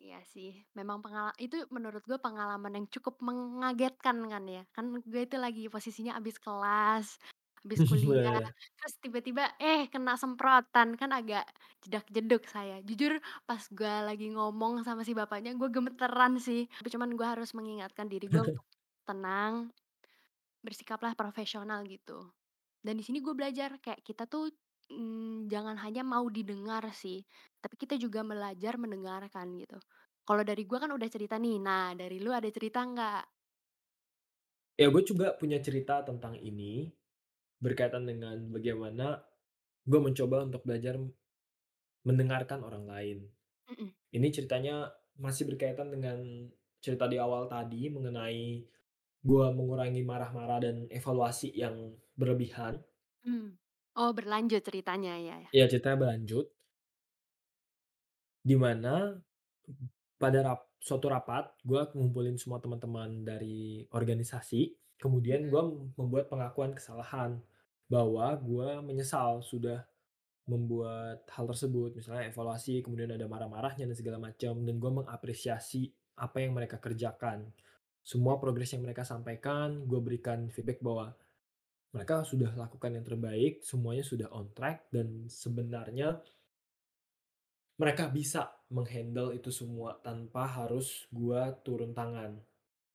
Iya 0.00 0.16
sih, 0.32 0.50
memang 0.78 1.04
pengala 1.04 1.28
itu 1.36 1.56
menurut 1.68 2.00
gue 2.08 2.16
pengalaman 2.16 2.72
yang 2.72 2.86
cukup 2.88 3.20
mengagetkan 3.20 4.16
kan 4.32 4.44
ya. 4.48 4.62
Kan 4.72 4.84
gue 5.04 5.22
itu 5.28 5.36
lagi 5.36 5.68
posisinya 5.68 6.16
abis 6.16 6.40
kelas, 6.40 7.06
abis 7.68 7.80
kuliah, 7.88 8.40
bener 8.40 8.44
terus 8.80 8.94
tiba-tiba 9.04 9.44
eh 9.60 9.92
kena 9.92 10.16
semprotan, 10.16 10.96
kan 10.96 11.10
agak 11.12 11.44
jedak-jeduk 11.84 12.48
saya. 12.48 12.80
Jujur 12.88 13.20
pas 13.44 13.60
gue 13.60 13.94
lagi 14.08 14.32
ngomong 14.32 14.80
sama 14.88 15.04
si 15.04 15.12
bapaknya, 15.12 15.52
gue 15.60 15.68
gemeteran 15.68 16.40
sih. 16.40 16.64
Tapi 16.80 16.88
cuman 16.96 17.10
gue 17.18 17.26
harus 17.28 17.50
mengingatkan 17.52 18.08
diri 18.08 18.24
gue 18.32 18.40
untuk 18.48 18.64
tenang, 19.04 19.68
bersikaplah 20.64 21.12
profesional 21.16 21.84
gitu. 21.84 22.32
Dan 22.80 22.96
di 23.00 23.04
sini 23.04 23.20
gue 23.20 23.34
belajar 23.36 23.76
kayak 23.84 24.00
kita 24.04 24.24
tuh, 24.24 24.48
mmm, 24.92 25.48
jangan 25.52 25.76
hanya 25.84 26.02
mau 26.12 26.26
didengar 26.36 26.84
sih, 27.02 27.18
tapi 27.62 27.74
kita 27.82 27.94
juga 28.04 28.20
belajar 28.26 28.74
mendengarkan 28.82 29.46
gitu. 29.62 29.78
Kalau 30.26 30.42
dari 30.46 30.62
gue 30.68 30.78
kan 30.82 30.90
udah 30.94 31.08
cerita 31.14 31.36
nih, 31.44 31.56
nah 31.62 31.94
dari 32.00 32.16
lu 32.24 32.30
ada 32.34 32.48
cerita 32.56 32.80
nggak? 32.84 33.22
ya 34.80 34.86
gue 34.94 35.02
juga 35.10 35.26
punya 35.40 35.58
cerita 35.66 35.96
tentang 36.08 36.34
ini 36.50 36.74
berkaitan 37.64 38.04
dengan 38.10 38.36
bagaimana 38.56 39.08
gue 39.90 40.00
mencoba 40.06 40.36
untuk 40.48 40.62
belajar 40.66 40.96
mendengarkan 42.08 42.60
orang 42.68 42.84
lain 42.92 43.18
Mhm, 43.68 43.90
ini 44.16 44.28
ceritanya 44.36 44.76
masih 45.24 45.44
berkaitan 45.50 45.88
dengan 45.94 46.18
cerita 46.84 47.06
di 47.12 47.16
awal 47.20 47.44
tadi 47.54 47.82
mengenai 47.92 48.44
gue 49.28 49.46
mengurangi 49.58 50.02
marah-marah 50.10 50.60
dan 50.64 50.76
evaluasi 50.92 51.48
yang 51.54 51.76
berlebihan 52.20 52.80
mmm. 53.24 53.59
Oh 53.98 54.14
berlanjut 54.14 54.62
ceritanya, 54.62 55.18
ya 55.18 55.36
ya. 55.46 55.48
ya 55.50 55.64
ceritanya 55.66 56.06
berlanjut 56.06 56.46
di 58.40 58.56
mana 58.56 59.20
pada 60.16 60.38
rap 60.44 60.60
suatu 60.80 61.12
rapat, 61.12 61.52
gue 61.60 61.80
ngumpulin 61.92 62.40
semua 62.40 62.56
teman-teman 62.56 63.24
dari 63.24 63.84
organisasi, 63.92 64.72
kemudian 64.96 65.48
gue 65.48 65.62
membuat 65.96 66.32
pengakuan 66.32 66.72
kesalahan, 66.72 67.36
bahwa 67.88 68.32
gue 68.40 68.80
menyesal 68.80 69.44
sudah 69.44 69.84
membuat 70.48 71.28
hal 71.36 71.44
tersebut, 71.44 71.92
misalnya 71.96 72.32
evaluasi, 72.32 72.80
kemudian 72.80 73.12
ada 73.12 73.28
marah-marahnya 73.28 73.84
dan 73.84 73.96
segala 73.96 74.16
macam, 74.16 74.64
dan 74.64 74.74
gue 74.80 74.90
mengapresiasi 75.04 75.92
apa 76.16 76.40
yang 76.40 76.56
mereka 76.56 76.80
kerjakan. 76.80 77.52
Semua 78.00 78.40
progres 78.40 78.72
yang 78.72 78.80
mereka 78.80 79.04
sampaikan, 79.04 79.84
gue 79.84 80.00
berikan 80.00 80.48
feedback 80.48 80.80
bahwa 80.80 81.12
mereka 81.90 82.22
sudah 82.22 82.54
lakukan 82.54 82.94
yang 82.94 83.06
terbaik, 83.06 83.66
semuanya 83.66 84.06
sudah 84.06 84.30
on 84.30 84.50
track, 84.54 84.86
dan 84.94 85.26
sebenarnya 85.26 86.22
mereka 87.80 88.12
bisa 88.12 88.52
meng-handle 88.70 89.34
itu 89.34 89.50
semua 89.50 89.98
tanpa 89.98 90.46
harus 90.46 91.08
gue 91.10 91.40
turun 91.66 91.90
tangan. 91.96 92.38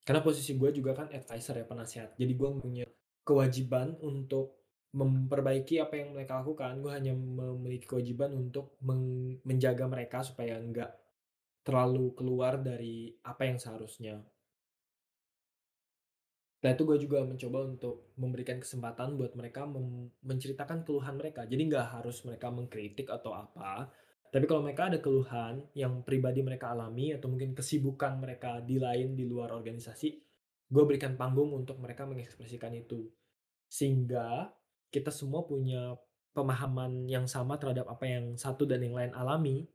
Karena 0.06 0.22
posisi 0.22 0.54
gue 0.56 0.70
juga 0.72 0.94
kan 0.94 1.10
advisor 1.10 1.58
ya, 1.60 1.66
penasehat. 1.66 2.16
Jadi 2.16 2.34
gue 2.38 2.50
punya 2.62 2.86
kewajiban 3.26 3.98
untuk 4.00 4.62
memperbaiki 4.96 5.82
apa 5.82 6.00
yang 6.00 6.16
mereka 6.16 6.40
lakukan. 6.40 6.80
Gue 6.80 6.94
hanya 6.94 7.12
memiliki 7.18 7.90
kewajiban 7.90 8.32
untuk 8.38 8.78
menjaga 9.44 9.90
mereka 9.90 10.24
supaya 10.24 10.56
nggak 10.62 10.92
terlalu 11.66 12.14
keluar 12.14 12.62
dari 12.62 13.12
apa 13.26 13.50
yang 13.50 13.58
seharusnya. 13.58 14.22
Nah 16.66 16.74
itu 16.74 16.82
gue 16.82 16.98
juga 16.98 17.22
mencoba 17.22 17.62
untuk 17.62 18.10
memberikan 18.18 18.58
kesempatan 18.58 19.22
buat 19.22 19.38
mereka 19.38 19.70
menceritakan 20.26 20.82
keluhan 20.82 21.14
mereka. 21.14 21.46
Jadi 21.46 21.62
nggak 21.70 22.02
harus 22.02 22.26
mereka 22.26 22.50
mengkritik 22.50 23.06
atau 23.06 23.38
apa. 23.38 23.86
Tapi 24.34 24.50
kalau 24.50 24.66
mereka 24.66 24.90
ada 24.90 24.98
keluhan 24.98 25.62
yang 25.78 26.02
pribadi 26.02 26.42
mereka 26.42 26.74
alami 26.74 27.14
atau 27.14 27.30
mungkin 27.30 27.54
kesibukan 27.54 28.18
mereka 28.18 28.66
di 28.66 28.82
lain 28.82 29.14
di 29.14 29.30
luar 29.30 29.54
organisasi, 29.54 30.10
gue 30.66 30.84
berikan 30.90 31.14
panggung 31.14 31.54
untuk 31.54 31.78
mereka 31.78 32.10
mengekspresikan 32.10 32.74
itu. 32.74 33.14
Sehingga 33.70 34.50
kita 34.90 35.14
semua 35.14 35.46
punya 35.46 35.94
pemahaman 36.34 37.06
yang 37.06 37.30
sama 37.30 37.62
terhadap 37.62 37.86
apa 37.94 38.10
yang 38.10 38.34
satu 38.42 38.66
dan 38.66 38.82
yang 38.82 38.98
lain 38.98 39.14
alami. 39.14 39.70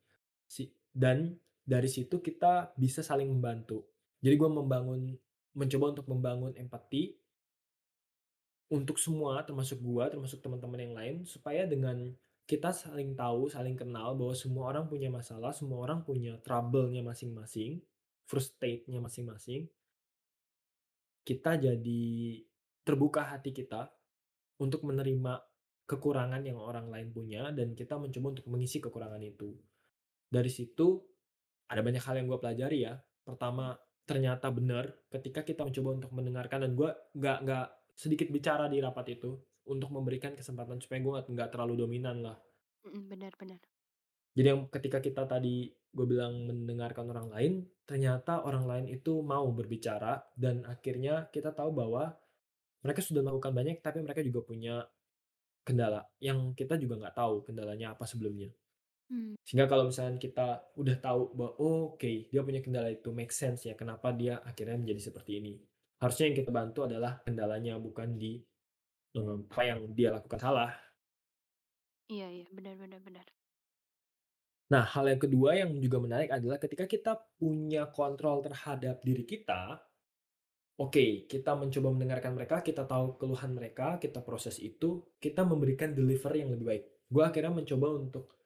Dan 0.90 1.38
dari 1.62 1.86
situ 1.86 2.18
kita 2.18 2.74
bisa 2.74 3.06
saling 3.06 3.30
membantu. 3.30 3.86
Jadi 4.18 4.34
gue 4.34 4.50
membangun 4.50 5.14
mencoba 5.56 5.98
untuk 5.98 6.06
membangun 6.06 6.52
empati 6.54 7.16
untuk 8.70 9.02
semua 9.02 9.42
termasuk 9.42 9.82
gua, 9.82 10.06
termasuk 10.06 10.38
teman-teman 10.38 10.78
yang 10.78 10.94
lain 10.94 11.14
supaya 11.26 11.66
dengan 11.66 12.14
kita 12.46 12.70
saling 12.70 13.14
tahu, 13.14 13.50
saling 13.50 13.74
kenal 13.74 14.14
bahwa 14.14 14.34
semua 14.34 14.70
orang 14.70 14.86
punya 14.86 15.10
masalah, 15.10 15.54
semua 15.54 15.82
orang 15.86 16.02
punya 16.02 16.38
trouble-nya 16.42 17.02
masing-masing, 17.02 17.82
first 18.26 18.58
state-nya 18.58 19.02
masing-masing. 19.02 19.70
Kita 21.22 21.58
jadi 21.58 22.02
terbuka 22.82 23.26
hati 23.26 23.54
kita 23.54 23.90
untuk 24.58 24.82
menerima 24.86 25.38
kekurangan 25.86 26.42
yang 26.46 26.58
orang 26.58 26.86
lain 26.90 27.10
punya 27.10 27.50
dan 27.50 27.74
kita 27.74 27.98
mencoba 27.98 28.38
untuk 28.38 28.46
mengisi 28.50 28.78
kekurangan 28.78 29.22
itu. 29.22 29.50
Dari 30.30 30.50
situ 30.50 31.02
ada 31.70 31.82
banyak 31.82 32.02
hal 32.02 32.18
yang 32.22 32.26
gue 32.30 32.38
pelajari 32.38 32.86
ya. 32.86 32.94
Pertama, 33.26 33.74
ternyata 34.10 34.50
benar 34.50 34.90
ketika 35.06 35.46
kita 35.46 35.62
mencoba 35.62 36.02
untuk 36.02 36.10
mendengarkan 36.10 36.66
dan 36.66 36.74
gue 36.74 36.90
nggak 37.14 37.38
nggak 37.46 37.66
sedikit 37.94 38.26
bicara 38.34 38.66
di 38.66 38.82
rapat 38.82 39.14
itu 39.14 39.38
untuk 39.70 39.94
memberikan 39.94 40.34
kesempatan 40.34 40.82
supaya 40.82 40.98
gue 40.98 41.14
nggak 41.30 41.50
terlalu 41.54 41.86
dominan 41.86 42.26
lah. 42.26 42.34
Mhm, 42.82 43.06
benar 43.06 43.32
benar. 43.38 43.62
Jadi 44.34 44.46
yang 44.50 44.66
ketika 44.66 44.98
kita 44.98 45.30
tadi 45.30 45.70
gue 45.70 46.06
bilang 46.10 46.42
mendengarkan 46.50 47.06
orang 47.06 47.28
lain, 47.30 47.52
ternyata 47.86 48.42
orang 48.42 48.66
lain 48.66 48.86
itu 48.90 49.22
mau 49.22 49.46
berbicara 49.54 50.26
dan 50.34 50.66
akhirnya 50.66 51.30
kita 51.30 51.54
tahu 51.54 51.70
bahwa 51.70 52.10
mereka 52.82 53.06
sudah 53.06 53.22
melakukan 53.22 53.54
banyak 53.54 53.78
tapi 53.78 54.02
mereka 54.02 54.26
juga 54.26 54.40
punya 54.42 54.74
kendala 55.62 56.02
yang 56.18 56.56
kita 56.58 56.74
juga 56.82 56.98
nggak 56.98 57.14
tahu 57.14 57.46
kendalanya 57.46 57.94
apa 57.94 58.10
sebelumnya. 58.10 58.50
Mmm. 59.10 59.34
Sehingga 59.42 59.66
kalau 59.66 59.90
misalnya 59.90 60.16
kita 60.22 60.70
udah 60.78 60.96
tahu 61.02 61.34
bahwa, 61.34 61.52
oh, 61.58 61.80
oke, 61.98 62.30
dia 62.30 62.40
punya 62.46 62.62
kendala 62.62 62.88
itu, 62.94 63.10
make 63.10 63.34
sense 63.34 63.66
ya, 63.66 63.74
kenapa 63.74 64.14
dia 64.14 64.38
akhirnya 64.46 64.78
menjadi 64.78 65.10
seperti 65.10 65.42
ini. 65.42 65.54
Harusnya 65.98 66.30
yang 66.30 66.38
kita 66.38 66.50
bantu 66.54 66.86
adalah 66.86 67.18
kendalanya, 67.26 67.74
bukan 67.82 68.14
di 68.14 68.38
eh, 69.18 69.36
apa 69.50 69.62
yang 69.66 69.80
dia 69.98 70.14
lakukan 70.14 70.38
salah. 70.38 70.70
Iya 72.10 72.26
iya, 72.30 72.46
benar 72.54 72.74
benar 72.78 73.00
benar. 73.02 73.26
Nah, 74.70 74.86
hal 74.86 75.10
yang 75.10 75.18
kedua 75.18 75.50
yang 75.58 75.74
juga 75.82 75.98
menarik 75.98 76.30
adalah 76.30 76.58
ketika 76.62 76.86
kita 76.86 77.12
punya 77.34 77.90
kontrol 77.90 78.38
terhadap 78.38 79.02
diri 79.02 79.26
kita, 79.26 79.82
oke, 80.78 81.26
kita 81.26 81.52
mencoba 81.58 81.88
mendengarkan 81.90 82.32
mereka, 82.38 82.62
kita 82.62 82.86
tahu 82.86 83.18
keluhan 83.18 83.50
mereka, 83.50 83.98
kita 83.98 84.22
proses 84.22 84.62
itu, 84.62 85.02
kita 85.18 85.42
memberikan 85.42 85.90
deliver 85.90 86.32
yang 86.38 86.54
lebih 86.54 86.66
baik. 86.70 86.84
Gue 87.10 87.22
akhirnya 87.26 87.50
mencoba 87.50 87.98
untuk 87.98 88.39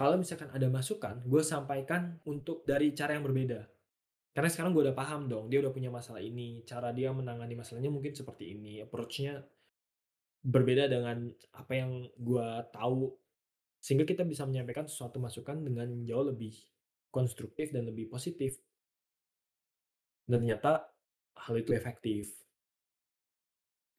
kalau 0.00 0.16
misalkan 0.16 0.48
ada 0.48 0.64
masukan, 0.72 1.20
gue 1.28 1.44
sampaikan 1.44 2.16
untuk 2.24 2.64
dari 2.64 2.96
cara 2.96 3.12
yang 3.12 3.20
berbeda. 3.28 3.68
Karena 4.32 4.48
sekarang 4.48 4.72
gue 4.72 4.88
udah 4.88 4.96
paham 4.96 5.28
dong, 5.28 5.52
dia 5.52 5.60
udah 5.60 5.68
punya 5.68 5.92
masalah 5.92 6.24
ini, 6.24 6.64
cara 6.64 6.88
dia 6.96 7.12
menangani 7.12 7.52
masalahnya 7.52 7.92
mungkin 7.92 8.16
seperti 8.16 8.56
ini, 8.56 8.80
approach-nya 8.80 9.44
berbeda 10.40 10.88
dengan 10.88 11.28
apa 11.52 11.72
yang 11.76 12.08
gue 12.16 12.48
tahu, 12.72 13.12
sehingga 13.76 14.08
kita 14.08 14.24
bisa 14.24 14.48
menyampaikan 14.48 14.88
sesuatu 14.88 15.20
masukan 15.20 15.60
dengan 15.60 15.92
jauh 16.08 16.32
lebih 16.32 16.56
konstruktif 17.12 17.68
dan 17.68 17.84
lebih 17.84 18.08
positif. 18.08 18.56
Dan 20.24 20.40
ternyata 20.40 20.88
hal 21.44 21.60
itu 21.60 21.76
efektif. 21.76 22.32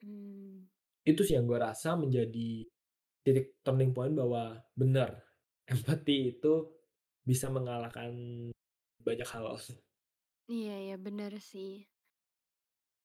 Mmm. 0.02 0.66
Itu 1.06 1.22
sih 1.22 1.38
yang 1.38 1.46
gue 1.46 1.62
rasa 1.62 1.94
menjadi 1.94 2.66
titik 3.22 3.62
turning 3.62 3.94
point 3.94 4.18
bahwa 4.18 4.58
benar, 4.74 5.31
empati 5.70 6.36
itu 6.38 6.54
bisa 7.26 7.48
mengalahkan 7.52 8.12
banyak 9.02 9.28
hal. 9.30 9.58
Iya 10.56 10.76
iya, 10.86 10.96
benar 11.06 11.32
sih. 11.50 11.72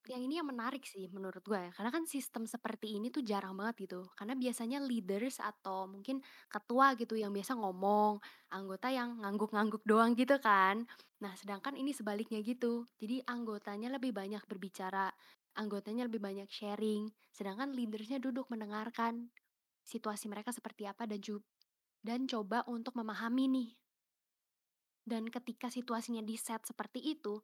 Yang 0.06 0.22
ini 0.30 0.34
yang 0.38 0.46
menarik 0.46 0.86
sih 0.86 1.10
menurut 1.10 1.42
gue 1.42 1.58
ya, 1.58 1.70
karena 1.75 1.90
kan 1.90 2.06
sistem 2.06 2.46
seperti 2.46 2.94
ini 2.94 3.10
tuh 3.10 3.26
jarang 3.26 3.58
banget 3.58 3.90
gitu. 3.90 4.06
Karena 4.14 4.38
biasanya 4.38 4.78
leaders 4.78 5.42
atau 5.42 5.90
mungkin 5.90 6.22
ketua 6.46 6.94
gitu 6.94 7.18
yang 7.18 7.34
biasa 7.34 7.58
ngomong, 7.58 8.22
anggota 8.54 8.86
yang 8.94 9.18
ngangguk-ngangguk 9.18 9.82
doang 9.82 10.14
gitu 10.14 10.38
kan. 10.38 10.86
Nah, 11.18 11.32
sedangkan 11.34 11.75
ini 11.75 11.90
sebaliknya 11.90 12.38
gitu. 12.46 12.86
Jadi 13.02 13.18
anggotanya 13.26 13.98
lebih 13.98 14.14
banyak 14.14 14.46
berbicara, 14.46 15.10
anggotanya 15.58 16.06
lebih 16.06 16.22
banyak 16.22 16.46
sharing, 16.54 17.10
sedangkan 17.34 17.75
leadersnya 17.75 18.22
duduk 18.22 18.46
mendengarkan 18.46 19.34
situasi 19.82 20.30
mereka 20.30 20.54
seperti 20.54 20.86
apa 20.86 21.06
dan 21.10 21.18
ju 21.18 21.42
dan 22.08 22.20
coba 22.32 22.58
untuk 22.75 22.92
memahami 23.00 23.44
nih. 23.56 23.68
Dan 25.06 25.30
ketika 25.30 25.70
situasinya 25.70 26.22
di-set 26.26 26.66
seperti 26.66 26.98
itu, 27.14 27.38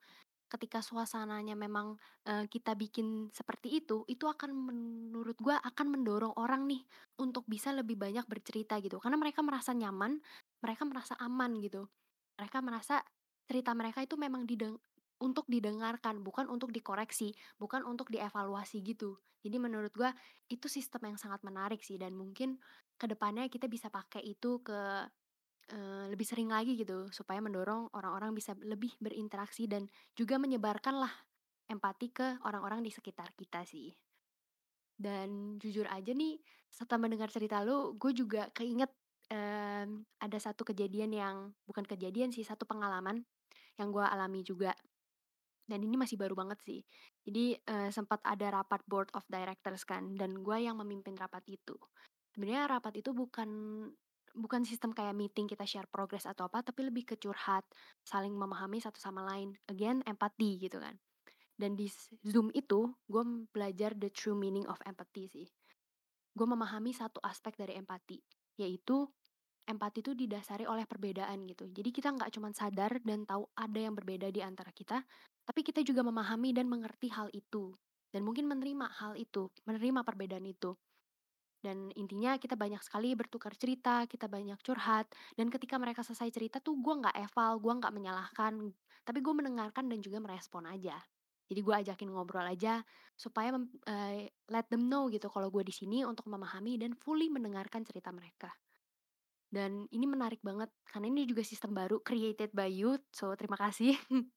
ketika 0.50 0.82
suasananya 0.84 1.54
memang, 1.58 1.94
eee, 2.26 2.46
kita 2.50 2.74
bikin 2.78 3.30
seperti 3.32 3.82
itu, 3.82 4.02
itu 4.10 4.26
akan 4.30 4.50
menurut 4.54 5.38
gua 5.40 5.58
akan 5.62 5.86
mendorong 5.98 6.34
orang 6.38 6.66
nih 6.70 6.82
untuk 7.22 7.46
bisa 7.50 7.70
lebih 7.74 7.94
banyak 7.98 8.26
bercerita 8.30 8.78
gitu. 8.82 8.98
Karena 9.02 9.16
mereka 9.18 9.40
merasa 9.46 9.72
nyaman, 9.74 10.18
mereka 10.62 10.82
merasa 10.86 11.14
aman 11.22 11.58
gitu. 11.62 11.86
Mereka 12.38 12.58
merasa 12.62 13.02
cerita 13.46 13.72
mereka 13.78 14.02
itu 14.06 14.14
memang 14.18 14.44
dideng 14.48 14.78
untuk 15.22 15.46
didengarkan, 15.46 16.20
bukan 16.26 16.50
untuk 16.50 16.74
dikoreksi, 16.74 17.32
bukan 17.62 17.86
untuk 17.86 18.10
dievaluasi 18.10 18.82
gitu. 18.82 19.18
Jadi 19.42 19.56
menurut 19.62 19.92
gua 19.94 20.10
itu 20.50 20.66
sistem 20.70 21.14
yang 21.14 21.18
sangat 21.22 21.42
menarik 21.46 21.82
sih 21.82 21.98
dan 21.98 22.14
mungkin 22.18 22.58
ke 22.98 23.06
depannya 23.10 23.46
kita 23.50 23.66
bisa 23.70 23.88
pakai 23.90 24.22
itu 24.26 24.60
ke 24.66 25.06
Eee, 25.72 26.04
lebih 26.12 26.26
sering 26.30 26.48
lagi 26.56 26.72
gitu, 26.82 26.98
supaya 27.18 27.40
mendorong 27.46 27.82
orang-orang 27.98 28.32
bisa 28.38 28.52
lebih 28.72 28.92
berinteraksi 29.04 29.64
dan 29.72 29.82
juga 30.18 30.36
menyebarkanlah 30.44 31.12
empati 31.74 32.08
ke 32.18 32.26
orang-orang 32.48 32.80
di 32.86 32.90
sekitar 32.96 33.28
kita 33.40 33.60
sih. 33.72 33.88
Dan 34.96 35.58
jujur 35.58 35.88
aja 35.90 36.12
nih, 36.14 36.38
setelah 36.70 37.08
mendengar 37.08 37.28
cerita 37.32 37.64
lu, 37.66 37.96
gue 37.98 38.12
juga 38.14 38.48
keinget, 38.54 38.90
mmm, 39.32 40.06
ada 40.22 40.38
satu 40.38 40.62
kejadian 40.68 41.10
yang 41.12 41.36
bukan 41.66 41.82
kejadian 41.88 42.30
sih, 42.30 42.46
satu 42.46 42.64
pengalaman 42.68 43.26
yang 43.80 43.90
gue 43.90 44.04
alami 44.04 44.42
juga, 44.46 44.74
dan 45.72 45.80
ini 45.80 45.96
masih 45.96 46.20
baru 46.20 46.36
banget 46.36 46.60
sih. 46.68 46.80
Jadi, 47.24 47.56
eee, 47.56 47.88
sempat 47.96 48.20
ada 48.28 48.52
rapat 48.60 48.84
board 48.84 49.08
of 49.16 49.24
directors 49.32 49.88
kan, 49.88 50.12
dan 50.20 50.36
gue 50.44 50.58
yang 50.60 50.76
memimpin 50.76 51.16
rapat 51.16 51.42
itu. 51.48 51.76
Sebenarnya 52.36 52.68
rapat 52.76 53.00
itu 53.00 53.16
bukan 53.16 53.48
bukan 54.32 54.64
sistem 54.64 54.96
kayak 54.96 55.12
meeting 55.16 55.44
kita 55.44 55.64
share 55.68 55.88
progress 55.92 56.24
atau 56.24 56.48
apa, 56.48 56.64
tapi 56.64 56.88
lebih 56.88 57.04
ke 57.04 57.16
curhat, 57.20 57.64
saling 58.04 58.32
memahami 58.32 58.80
satu 58.80 58.96
sama 59.00 59.20
lain, 59.28 59.52
again 59.68 60.00
empati 60.08 60.56
gitu 60.60 60.80
kan. 60.80 60.96
Dan 61.58 61.76
di 61.78 61.86
Zoom 62.26 62.50
itu, 62.56 62.92
gue 63.10 63.24
belajar 63.52 63.94
the 63.96 64.10
true 64.12 64.36
meaning 64.38 64.66
of 64.68 64.80
empathy 64.88 65.28
sih. 65.30 65.48
Gue 66.32 66.46
memahami 66.48 66.92
satu 66.96 67.20
aspek 67.24 67.56
dari 67.60 67.76
empati, 67.76 68.20
yaitu 68.60 69.04
empati 69.68 70.00
itu 70.04 70.12
didasari 70.18 70.64
oleh 70.68 70.84
perbedaan 70.88 71.44
gitu. 71.48 71.68
Jadi 71.70 71.90
kita 71.94 72.12
nggak 72.14 72.32
cuman 72.36 72.52
sadar 72.56 73.00
dan 73.04 73.24
tahu 73.28 73.46
ada 73.56 73.80
yang 73.80 73.94
berbeda 73.96 74.28
di 74.32 74.40
antara 74.44 74.72
kita, 74.74 75.04
tapi 75.46 75.60
kita 75.66 75.80
juga 75.82 76.02
memahami 76.06 76.54
dan 76.54 76.66
mengerti 76.70 77.10
hal 77.12 77.28
itu. 77.34 77.74
Dan 78.12 78.28
mungkin 78.28 78.44
menerima 78.44 78.86
hal 79.00 79.16
itu, 79.16 79.48
menerima 79.64 80.04
perbedaan 80.04 80.44
itu. 80.44 80.76
Dan 81.62 81.94
intinya 81.94 82.34
kita 82.42 82.58
banyak 82.58 82.82
sekali 82.82 83.14
bertukar 83.14 83.54
cerita, 83.54 84.04
kita 84.10 84.26
banyak 84.26 84.58
curhat, 84.66 85.06
dan 85.38 85.46
ketika 85.46 85.78
mereka 85.78 86.02
selesai 86.02 86.28
cerita 86.34 86.58
tuh 86.58 86.74
gue 86.82 86.94
nggak 87.00 87.16
eval, 87.30 87.62
gue 87.62 87.72
nggak 87.78 87.94
menyalahkan, 87.94 88.54
tapi 89.06 89.18
gue 89.22 89.34
mendengarkan 89.34 89.86
dan 89.86 90.02
juga 90.02 90.18
merespon 90.18 90.66
aja. 90.66 90.98
Jadi 91.46 91.60
gue 91.62 91.74
ajakin 91.86 92.08
ngobrol 92.10 92.48
aja 92.48 92.82
supaya 93.14 93.54
eh, 93.86 94.30
let 94.50 94.66
them 94.72 94.90
know 94.90 95.06
gitu 95.12 95.30
kalau 95.30 95.54
gue 95.54 95.62
di 95.62 95.74
sini 95.74 96.02
untuk 96.02 96.26
memahami 96.26 96.82
dan 96.82 96.98
fully 96.98 97.30
mendengarkan 97.30 97.86
cerita 97.86 98.10
mereka. 98.10 98.50
Dan 99.52 99.84
ini 99.92 100.08
menarik 100.08 100.40
banget 100.40 100.72
karena 100.88 101.12
ini 101.12 101.28
juga 101.28 101.44
sistem 101.44 101.76
baru 101.76 102.00
created 102.00 102.56
by 102.56 102.72
youth, 102.72 103.04
so 103.12 103.36
terima 103.36 103.60
kasih. 103.60 103.92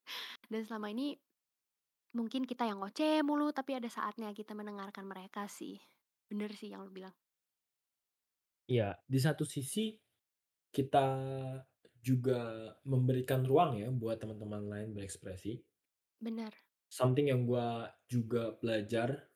dan 0.51 0.61
selama 0.67 0.91
ini 0.91 1.15
mungkin 2.11 2.43
kita 2.43 2.67
yang 2.67 2.83
ngoceh 2.83 3.23
mulu, 3.23 3.55
tapi 3.55 3.79
ada 3.79 3.87
saatnya 3.87 4.35
kita 4.35 4.51
mendengarkan 4.51 5.07
mereka 5.07 5.47
sih. 5.47 5.79
Bener 6.27 6.51
sih 6.51 6.75
yang 6.75 6.83
lu 6.83 6.91
bilang. 6.91 7.15
Iya, 8.67 8.99
di 9.07 9.19
satu 9.23 9.47
sisi 9.47 9.95
kita 10.67 11.07
juga 12.03 12.69
memberikan 12.83 13.47
ruang 13.47 13.79
ya 13.79 13.87
buat 13.95 14.19
teman-teman 14.19 14.67
lain 14.67 14.89
berekspresi. 14.91 15.63
Bener. 16.19 16.51
Something 16.91 17.31
yang 17.31 17.47
gua 17.47 17.87
juga 18.11 18.51
belajar 18.59 19.31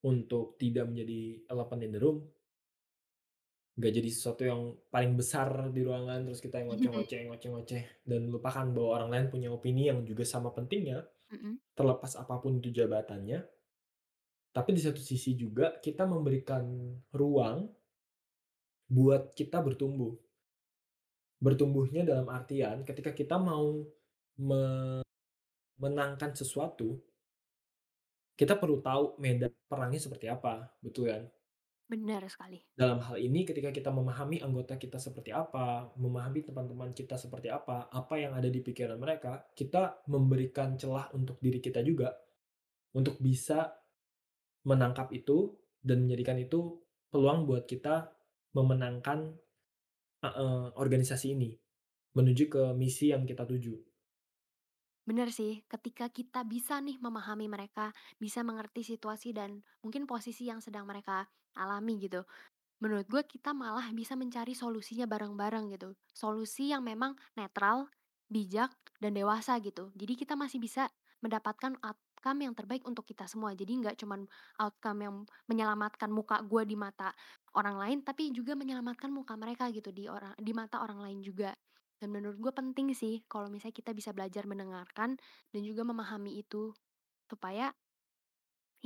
untuk 0.00 0.56
tidak 0.56 0.88
menjadi 0.88 1.44
elephant 1.52 1.84
in 1.84 1.92
the 1.92 2.00
room. 2.00 2.24
Nggak 3.80 3.92
jadi 3.96 4.10
sesuatu 4.12 4.42
yang 4.44 4.60
paling 4.92 5.16
besar 5.16 5.72
di 5.72 5.80
ruangan, 5.88 6.28
terus 6.28 6.40
kita 6.44 6.60
yang 6.60 6.68
ngoceh-ngoceh 6.76 7.20
ngoceh-ngoceh, 7.32 7.82
dan 8.04 8.22
lupakan 8.28 8.66
bahwa 8.76 8.90
orang 9.00 9.10
lain 9.14 9.26
punya 9.32 9.48
opini 9.56 9.88
yang 9.88 10.04
juga 10.04 10.24
sama 10.28 10.52
pentingnya, 10.52 11.08
Mhm. 11.32 11.52
terlepas 11.78 12.12
apa 12.22 12.34
pun 12.42 12.60
itu 12.60 12.70
jabatannya. 12.74 13.40
Tapi 14.52 14.70
di 14.74 14.82
satu 14.82 14.98
sisi 14.98 15.38
juga 15.38 15.78
kita 15.78 16.04
memberikan 16.10 16.64
ruang 17.14 17.70
buat 18.90 19.32
kita 19.38 19.62
bertumbuh. 19.62 20.18
Bertumbuhnya 21.40 22.04
dalam 22.04 22.28
artian 22.28 22.84
ketika 22.84 23.16
kita 23.16 23.40
mau 23.40 23.80
menangkan 25.80 26.32
sesuatu, 26.36 27.00
kita 28.36 28.56
perlu 28.60 28.80
tahu 28.84 29.16
medan 29.20 29.52
perangnya 29.68 30.00
seperti 30.00 30.26
apa, 30.28 30.72
betul 30.84 31.08
kan? 31.12 31.22
Benar 31.90 32.22
sekali. 32.30 32.62
Dalam 32.70 33.02
hal 33.02 33.18
ini 33.18 33.42
ketika 33.42 33.74
kita 33.74 33.90
memahami 33.90 34.38
anggota 34.38 34.78
kita 34.78 35.02
seperti 35.02 35.34
apa, 35.34 35.90
memahami 35.98 36.46
teman-teman 36.46 36.94
kita 36.94 37.18
seperti 37.18 37.50
apa, 37.50 37.90
apa 37.90 38.14
yang 38.14 38.30
ada 38.38 38.46
di 38.46 38.62
pikiran 38.62 38.94
mereka, 38.94 39.42
kita 39.58 40.06
memberikan 40.06 40.78
celah 40.78 41.10
untuk 41.18 41.42
diri 41.42 41.58
kita 41.58 41.82
juga 41.82 42.14
untuk 42.94 43.18
bisa 43.18 43.74
menangkap 44.62 45.10
itu 45.10 45.50
dan 45.82 46.06
menjadikan 46.06 46.38
itu 46.38 46.78
peluang 47.10 47.42
buat 47.50 47.66
kita 47.66 48.06
memenangkan 48.54 49.34
uh, 50.22 50.70
organisasi 50.78 51.34
ini 51.34 51.58
menuju 52.14 52.46
ke 52.46 52.62
misi 52.78 53.10
yang 53.10 53.26
kita 53.26 53.42
tuju. 53.50 53.74
Benar 55.10 55.34
sih, 55.34 55.66
ketika 55.66 56.06
kita 56.06 56.46
bisa 56.46 56.78
nih 56.78 57.02
memahami 57.02 57.50
mereka, 57.50 57.90
bisa 58.22 58.46
mengerti 58.46 58.86
situasi 58.86 59.34
dan 59.34 59.66
mungkin 59.82 60.06
posisi 60.06 60.46
yang 60.46 60.62
sedang 60.62 60.86
mereka 60.86 61.26
alami 61.56 61.98
gitu. 62.02 62.22
Menurut 62.80 63.06
gue 63.12 63.22
kita 63.28 63.52
malah 63.52 63.92
bisa 63.92 64.16
mencari 64.16 64.56
solusinya 64.56 65.04
bareng-bareng 65.04 65.76
gitu. 65.76 65.92
Solusi 66.16 66.72
yang 66.72 66.80
memang 66.80 67.12
netral, 67.36 67.92
bijak, 68.32 68.72
dan 69.02 69.12
dewasa 69.12 69.60
gitu. 69.60 69.92
Jadi 69.96 70.16
kita 70.16 70.32
masih 70.32 70.56
bisa 70.56 70.88
mendapatkan 71.20 71.76
outcome 71.84 72.40
yang 72.48 72.56
terbaik 72.56 72.80
untuk 72.88 73.04
kita 73.04 73.28
semua. 73.28 73.52
Jadi 73.52 73.84
nggak 73.84 74.00
cuman 74.00 74.24
outcome 74.56 75.00
yang 75.04 75.14
menyelamatkan 75.44 76.08
muka 76.08 76.40
gue 76.40 76.64
di 76.64 76.76
mata 76.76 77.12
orang 77.52 77.76
lain, 77.76 77.98
tapi 78.00 78.32
juga 78.32 78.56
menyelamatkan 78.56 79.12
muka 79.12 79.36
mereka 79.36 79.68
gitu 79.68 79.92
di 79.92 80.08
orang 80.08 80.32
di 80.40 80.52
mata 80.56 80.80
orang 80.80 81.04
lain 81.04 81.20
juga. 81.20 81.52
Dan 82.00 82.16
menurut 82.16 82.40
gue 82.40 82.52
penting 82.56 82.96
sih 82.96 83.20
kalau 83.28 83.52
misalnya 83.52 83.76
kita 83.76 83.92
bisa 83.92 84.16
belajar 84.16 84.48
mendengarkan 84.48 85.20
dan 85.52 85.60
juga 85.60 85.84
memahami 85.84 86.40
itu 86.40 86.72
supaya 87.28 87.76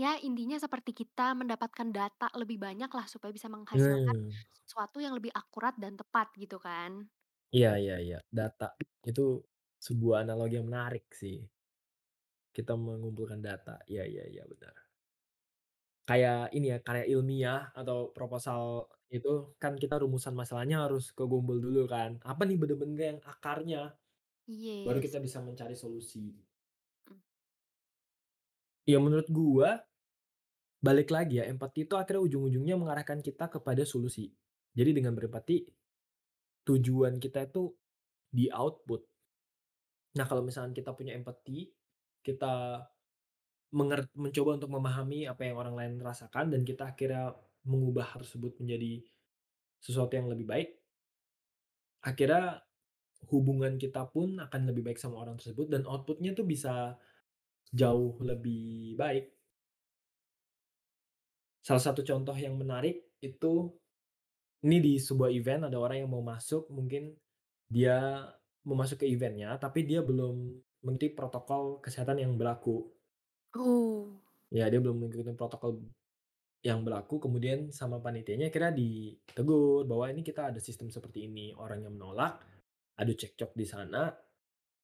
ya 0.02 0.08
intinya 0.26 0.56
seperti 0.64 0.90
kita 1.00 1.22
mendapatkan 1.40 1.88
data 1.98 2.26
lebih 2.40 2.56
banyak 2.66 2.90
lah 2.96 3.06
supaya 3.12 3.32
bisa 3.36 3.48
menghasilkan 3.54 4.16
Hmm. 4.16 4.44
sesuatu 4.64 4.98
yang 5.04 5.14
lebih 5.18 5.32
akurat 5.40 5.74
dan 5.82 5.92
tepat 6.00 6.26
gitu 6.42 6.56
kan. 6.66 6.90
Iya 7.56 7.70
iya 7.82 7.94
iya, 8.06 8.18
data 8.38 8.66
itu 9.10 9.22
sebuah 9.86 10.16
analogi 10.24 10.54
yang 10.58 10.68
menarik 10.70 11.04
sih. 11.20 11.36
Kita 12.56 12.72
mengumpulkan 12.86 13.40
data, 13.48 13.74
iya 13.92 14.04
iya 14.12 14.24
iya 14.32 14.44
benar. 14.52 14.74
Kayak 16.08 16.52
ini 16.52 16.66
ya, 16.72 16.78
karya 16.84 17.04
ilmiah 17.16 17.72
atau 17.72 18.12
proposal 18.12 18.84
itu 19.08 19.56
kan 19.56 19.72
kita 19.80 19.96
rumusan 20.04 20.36
masalahnya 20.36 20.84
harus 20.84 21.04
kegumpul 21.16 21.56
dulu 21.64 21.88
kan. 21.88 22.20
Apa 22.20 22.44
nih 22.44 22.60
bener-bener 22.60 23.00
yang 23.16 23.20
akarnya, 23.24 23.96
baru 24.86 24.98
Yes. 24.98 25.06
kita 25.06 25.18
bisa 25.26 25.38
mencari 25.44 25.76
solusi. 25.78 26.43
Ya 28.84 29.00
menurut 29.00 29.28
gua, 29.32 29.80
balik 30.84 31.08
lagi 31.08 31.40
ya, 31.40 31.48
empati 31.48 31.88
itu 31.88 31.96
akhirnya 31.96 32.20
ujung-ujungnya 32.20 32.76
mengarahkan 32.76 33.24
kita 33.24 33.48
kepada 33.48 33.82
solusi. 33.88 34.28
Jadi 34.76 34.92
dengan 34.92 35.16
berempati, 35.16 35.64
tujuan 36.68 37.16
kita 37.16 37.48
itu 37.48 37.72
di 38.28 38.52
output. 38.52 39.00
Nah 40.20 40.24
kalau 40.28 40.44
misalkan 40.44 40.76
kita 40.76 40.92
punya 40.92 41.16
empati, 41.16 41.72
kita 42.20 42.84
mencoba 44.14 44.50
untuk 44.60 44.70
memahami 44.70 45.26
apa 45.26 45.42
yang 45.42 45.58
orang 45.58 45.74
lain 45.74 45.94
rasakan 45.98 46.54
dan 46.54 46.62
kita 46.62 46.94
akhirnya 46.94 47.34
mengubah 47.66 48.14
hal 48.14 48.22
tersebut 48.22 48.54
menjadi 48.62 49.02
sesuatu 49.82 50.14
yang 50.14 50.30
lebih 50.30 50.46
baik, 50.46 50.68
akhirnya 52.04 52.62
hubungan 53.32 53.80
kita 53.80 54.04
pun 54.12 54.36
akan 54.38 54.60
lebih 54.68 54.84
baik 54.84 55.00
sama 55.00 55.24
orang 55.24 55.40
tersebut 55.40 55.72
dan 55.72 55.82
output-nya 55.88 56.36
tuh 56.36 56.44
bisa 56.44 56.94
jauh 57.74 58.14
lebih 58.22 58.94
baik. 58.94 59.34
Salah 61.58 61.82
satu 61.82 62.06
contoh 62.06 62.36
yang 62.38 62.54
menarik 62.54 63.18
itu, 63.18 63.74
ini 64.62 64.78
di 64.78 64.94
sebuah 65.02 65.34
event 65.34 65.66
ada 65.66 65.76
orang 65.82 66.06
yang 66.06 66.10
mau 66.12 66.22
masuk, 66.22 66.70
mungkin 66.70 67.18
dia 67.66 68.30
mau 68.62 68.78
masuk 68.78 69.02
ke 69.02 69.06
event-nya, 69.10 69.58
tapi 69.58 69.82
dia 69.82 70.00
belum 70.00 70.54
mengikuti 70.86 71.10
protokol 71.10 71.82
kesehatan 71.82 72.22
yang 72.22 72.38
berlaku. 72.38 72.86
Oh. 73.58 74.12
Ya 74.52 74.70
dia 74.70 74.78
belum 74.78 75.02
mengikuti 75.02 75.34
protokol 75.34 75.82
yang 76.64 76.80
berlaku, 76.80 77.20
kemudian 77.20 77.68
sama 77.74 78.00
panitianya 78.00 78.48
akhirnya 78.48 78.72
ditegur 78.72 79.84
bahwa 79.84 80.08
ini 80.14 80.24
kita 80.24 80.48
ada 80.48 80.60
sistem 80.60 80.88
seperti 80.88 81.28
ini, 81.28 81.52
orang 81.56 81.84
yang 81.84 81.92
menolak, 81.92 82.40
adu 82.96 83.12
cekcok 83.12 83.52
di 83.52 83.66
sana, 83.68 84.08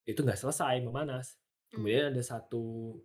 itu 0.04 0.20
nggak 0.20 0.36
selesai, 0.36 0.80
memanas. 0.84 1.40
Kemudian 1.70 2.10
ada 2.10 2.22
satu, 2.22 2.98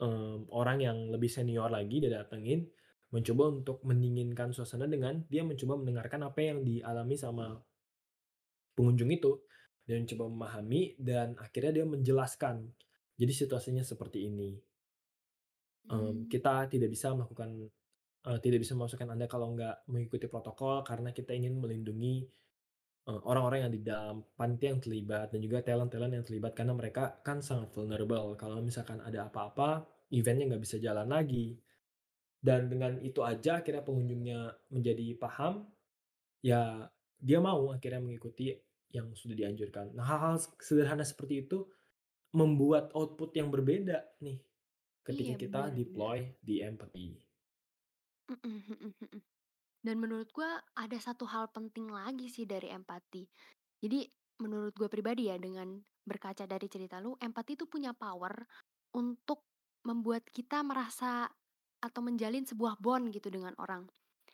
mmm, 0.00 0.48
orang 0.52 0.78
yang 0.80 0.98
lebih 1.12 1.28
senior 1.28 1.68
lagi 1.68 2.00
dia 2.00 2.12
datengin, 2.24 2.64
mencoba 3.12 3.44
untuk 3.52 3.78
mendinginkan 3.84 4.56
suasana 4.56 4.88
dengan 4.88 5.20
dia 5.28 5.44
mencoba 5.44 5.76
mendengarkan 5.80 6.20
apa 6.28 6.40
yang 6.40 6.64
dialami 6.64 7.16
sama 7.20 7.60
pengunjung 8.76 9.12
itu, 9.12 9.32
dia 9.84 10.00
mencoba 10.00 10.24
memahami 10.32 10.96
dan 10.96 11.36
akhirnya 11.36 11.82
dia 11.82 11.86
menjelaskan, 11.88 12.72
jadi 13.20 13.32
situasinya 13.32 13.84
seperti 13.84 14.24
ini. 14.32 14.56
Mmm. 15.92 16.30
kita 16.30 16.70
tidak 16.70 16.88
bisa 16.94 17.10
melakukan 17.10 17.68
eee, 18.26 18.38
tidak 18.44 18.62
bisa 18.62 18.72
memasukkan 18.78 19.08
Anda 19.18 19.26
kalau 19.26 19.50
nggak 19.54 19.90
mengikuti 19.90 20.26
protokol 20.30 20.86
karena 20.86 21.10
kita 21.10 21.34
ingin 21.34 21.58
melindungi, 21.58 22.26
eee, 23.08 23.20
orang-orang 23.30 23.60
yang 23.68 23.72
di 23.76 23.80
dalam 23.84 24.16
panitia 24.38 24.68
yang 24.74 24.82
terlibat 24.84 25.26
dan 25.32 25.40
juga 25.46 25.58
talent-talent 25.66 26.12
yang 26.18 26.26
terlibat 26.28 26.52
karena 26.58 26.74
mereka 26.80 27.02
kan 27.26 27.38
sangat 27.48 27.68
vulnerable 27.74 28.34
kalau 28.42 28.58
misalkan 28.62 28.98
ada 29.02 29.28
apa-apa, 29.30 29.86
event-nya 30.14 30.44
nggak 30.54 30.64
bisa 30.66 30.76
jalan 30.82 31.08
lagi. 31.10 31.58
Dan 32.42 32.66
dengan 32.72 32.98
itu 33.02 33.20
aja 33.22 33.62
akhirnya 33.62 33.82
pengunjungnya 33.86 34.40
menjadi 34.74 35.06
paham, 35.22 35.70
ya 36.42 36.90
dia 37.28 37.38
mau 37.42 37.70
akhirnya 37.74 38.00
mengikuti 38.02 38.54
yang 38.96 39.14
sudah 39.16 39.36
dianjurkan. 39.38 39.94
Nah 39.96 40.04
hal-hal 40.06 40.36
sederhana 40.60 41.04
seperti 41.06 41.46
itu, 41.48 41.58
membuat 42.36 42.92
output 42.98 43.30
yang 43.38 43.48
berbeda 43.54 43.98
nih, 44.24 44.38
ketika 45.06 45.32
Iya, 45.32 45.38
kita 45.38 45.62
benar 45.62 45.66
benar. 45.70 45.80
deploy 45.80 46.34
di 46.42 46.60
empathy. 46.64 47.20
Mhm 48.28 48.38
mhm 48.44 48.94
mhm. 49.00 49.22
Dan 49.82 49.98
menurut 49.98 50.30
gua 50.30 50.62
ada 50.78 50.94
satu 50.96 51.26
hal 51.26 51.50
penting 51.50 51.90
lagi 51.90 52.30
sih 52.30 52.46
dari 52.46 52.70
empati. 52.70 53.26
Jadi 53.82 54.06
menurut 54.38 54.74
gue 54.74 54.86
pribadi 54.90 55.30
ya 55.30 55.38
dengan 55.38 55.78
berkaca 56.02 56.46
dari 56.46 56.66
cerita 56.66 56.98
lu, 56.98 57.14
empati 57.18 57.54
itu 57.58 57.66
punya 57.66 57.94
power 57.94 58.46
untuk 58.94 59.46
membuat 59.86 60.26
kita 60.30 60.62
merasa 60.62 61.26
atau 61.82 62.00
menjalin 62.02 62.46
sebuah 62.46 62.78
bond 62.78 63.10
gitu 63.10 63.30
dengan 63.30 63.54
orang. 63.58 63.86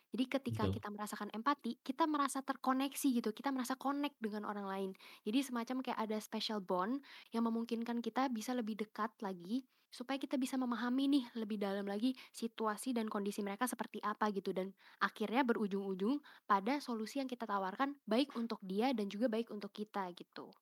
Jadi 0.09 0.25
ketika 0.25 0.65
Betul. 0.65 0.81
kita 0.81 0.87
merasakan 0.89 1.29
empati, 1.33 1.71
kita 1.85 2.09
merasa 2.09 2.41
terkoneksi 2.41 3.07
gitu, 3.21 3.29
kita 3.29 3.53
merasa 3.53 3.77
connect 3.77 4.17
dengan 4.17 4.45
orang 4.49 4.65
lain. 4.65 4.91
Jadi 5.21 5.45
semacam 5.45 5.85
kayak 5.85 5.99
ada 6.01 6.17
special 6.17 6.65
bond 6.65 6.97
yang 7.29 7.45
memungkinkan 7.45 8.01
kita 8.01 8.25
bisa 8.33 8.57
lebih 8.57 8.73
dekat 8.81 9.13
lagi 9.21 9.69
supaya 9.89 10.17
kita 10.21 10.37
bisa 10.37 10.55
memahami 10.55 11.05
nih 11.09 11.25
lebih 11.37 11.57
dalam 11.57 11.85
lagi 11.85 12.13
situasi 12.33 12.93
dan 12.93 13.09
kondisi 13.09 13.41
mereka 13.41 13.65
seperti 13.65 13.99
apa 14.01 14.29
gitu 14.33 14.53
dan 14.53 14.73
akhirnya 15.01 15.41
berujung-ujung 15.45 16.21
pada 16.45 16.77
solusi 16.81 17.21
yang 17.21 17.29
kita 17.29 17.45
tawarkan 17.49 17.97
baik 18.05 18.33
untuk 18.37 18.61
dia 18.61 18.93
dan 18.93 19.09
juga 19.09 19.27
baik 19.29 19.49
untuk 19.49 19.73
kita 19.73 20.09
gitu. 20.13 20.53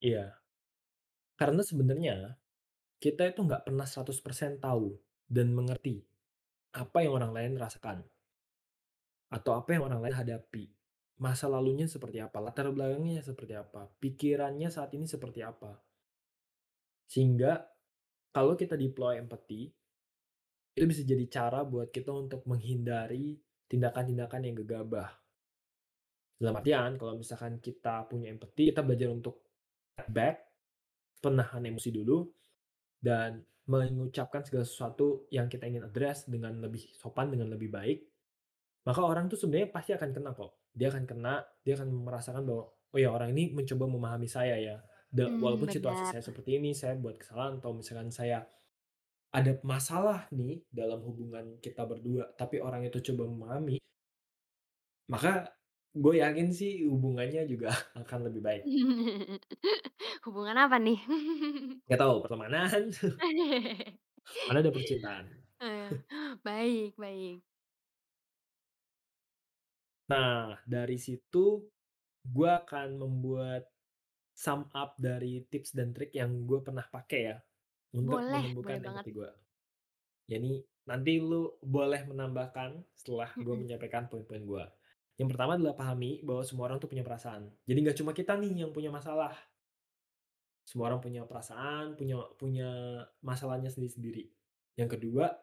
Iya, 0.00 0.40
karena 1.40 1.62
sebenarnya 1.64 2.16
kita 3.00 3.32
itu 3.32 3.40
nggak 3.48 3.64
pernah 3.68 3.88
100% 3.88 4.60
tahu 4.60 4.96
dan 5.24 5.52
mengerti 5.56 6.04
apa 6.76 7.02
yang 7.04 7.16
orang 7.18 7.32
lain 7.32 7.52
rasakan 7.56 8.04
atau 9.30 9.52
apa 9.58 9.70
yang 9.74 9.86
orang 9.86 10.00
lain 10.04 10.16
hadapi. 10.20 10.64
Masa 11.20 11.46
lalunya 11.52 11.84
seperti 11.84 12.18
apa, 12.20 12.40
latar 12.40 12.72
belakangnya 12.72 13.20
seperti 13.20 13.52
apa, 13.56 13.92
pikirannya 14.00 14.68
saat 14.72 14.90
ini 14.96 15.04
seperti 15.04 15.44
apa. 15.44 15.76
Sehingga 17.10 17.66
kalau 18.30 18.54
kita 18.54 18.78
deploy 18.78 19.18
empati, 19.18 19.66
itu 20.78 20.86
bisa 20.86 21.02
jadi 21.02 21.26
cara 21.26 21.66
buat 21.66 21.90
kita 21.90 22.14
untuk 22.14 22.46
menghindari 22.46 23.34
tindakan-tindakan 23.66 24.40
yang 24.46 24.54
gegabah. 24.62 25.10
Dalam 26.38 26.54
artian, 26.56 26.94
kalau 26.94 27.18
misalkan 27.18 27.58
kita 27.58 28.06
punya 28.06 28.30
empati, 28.30 28.70
kita 28.70 28.86
belajar 28.86 29.10
untuk 29.10 29.42
back, 30.06 30.40
penahan 31.18 31.66
emosi 31.66 31.90
dulu, 31.90 32.30
dan 33.02 33.42
mengucapkan 33.66 34.46
segala 34.46 34.64
sesuatu 34.64 35.28
yang 35.28 35.50
kita 35.50 35.66
ingin 35.66 35.84
address 35.84 36.30
dengan 36.30 36.62
lebih 36.62 36.94
sopan, 36.96 37.28
dengan 37.28 37.50
lebih 37.52 37.68
baik, 37.68 37.98
maka 38.86 39.04
orang 39.04 39.28
tuh 39.28 39.36
sebenarnya 39.36 39.68
pasti 39.68 39.92
akan 39.92 40.10
kena 40.16 40.30
kok. 40.32 40.70
Dia 40.72 40.88
akan 40.88 41.04
kena, 41.04 41.44
dia 41.60 41.76
akan 41.76 41.88
merasakan 41.92 42.42
bahwa, 42.46 42.72
oh 42.72 42.98
ya 42.98 43.10
orang 43.12 43.36
ini 43.36 43.52
mencoba 43.52 43.84
memahami 43.84 44.30
saya 44.30 44.56
ya. 44.56 44.76
Da 45.10 45.26
Mmm, 45.26 45.42
walaupun 45.42 45.66
situasi 45.74 46.02
benar. 46.02 46.12
saya 46.14 46.22
seperti 46.22 46.50
ini, 46.62 46.70
saya 46.80 46.94
buat 46.94 47.18
kesalahan 47.18 47.58
atau 47.58 47.70
misalkan 47.74 48.10
saya 48.14 48.46
ada 49.38 49.52
masalah 49.62 50.26
nih 50.34 50.62
dalam 50.70 51.00
hubungan 51.06 51.58
kita 51.64 51.82
berdua, 51.90 52.24
tapi 52.40 52.56
orang 52.62 52.82
itu 52.88 52.98
coba 53.12 53.24
memahami, 53.30 53.76
maka 55.10 55.50
gue 55.90 56.14
yakin 56.22 56.48
sih 56.54 56.86
hubungannya 56.86 57.42
juga 57.50 57.70
akan 58.02 58.18
lebih 58.30 58.42
baik. 58.42 58.64
Hubungan 60.24 60.56
apa 60.56 60.76
nih? 60.76 61.00
Nggak 61.88 62.00
tahu 62.00 62.14
pertemanan, 62.22 62.80
mana 64.46 64.58
ada 64.62 64.70
percintaan. 64.70 65.26
Eh, 65.60 65.90
baik 66.46 66.92
baik. 66.96 67.42
Nah, 70.10 70.58
dari 70.66 70.98
situ 70.98 71.66
gue 72.26 72.50
akan 72.50 72.88
membuat 73.00 73.66
sum 74.40 74.64
up 74.72 74.96
dari 74.96 75.44
tips 75.44 75.76
dan 75.76 75.92
trik 75.92 76.16
yang 76.16 76.48
gue 76.48 76.64
pernah 76.64 76.88
pakai 76.88 77.20
ya, 77.28 77.36
untuk 77.92 78.16
Boleh 78.16 78.24
boleh 78.24 78.40
menumbuhkan 78.40 78.76
banget. 78.80 78.88
empati 78.88 79.10
gue. 79.12 79.30
Jadi 80.30 80.52
nanti 80.88 81.12
lu 81.20 81.42
boleh 81.60 82.08
menambahkan 82.08 82.80
setelah 82.96 83.28
gue 83.36 83.52
menyampaikan 83.52 84.08
poin-poin 84.08 84.40
gue. 84.40 84.64
Yang 85.20 85.36
pertama 85.36 85.60
adalah 85.60 85.76
pahami 85.76 86.24
bahwa 86.24 86.40
semua 86.40 86.72
orang 86.72 86.80
tuh 86.80 86.88
punya 86.88 87.04
perasaan. 87.04 87.52
Jadi 87.68 87.78
nggak 87.84 87.98
cuma 88.00 88.16
kita 88.16 88.40
nih 88.40 88.64
yang 88.64 88.72
punya 88.72 88.88
masalah. 88.88 89.36
Semua 90.64 90.88
orang 90.88 91.04
punya 91.04 91.28
perasaan, 91.28 91.92
punya 92.00 92.16
punya 92.40 93.04
masalahnya 93.20 93.68
sendiri-sendiri. 93.68 94.24
Yang 94.80 94.96
kedua, 94.96 95.36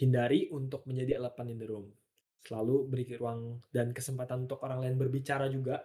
hindari 0.00 0.48
untuk 0.48 0.88
menjadi 0.88 1.20
elephant 1.20 1.52
in 1.52 1.60
the 1.60 1.68
room. 1.68 1.92
Selalu 2.40 2.88
beri 2.88 3.04
ruang 3.20 3.60
dan 3.68 3.92
kesempatan 3.92 4.48
untuk 4.48 4.64
orang 4.64 4.80
lain 4.80 4.96
berbicara 4.96 5.52
juga. 5.52 5.84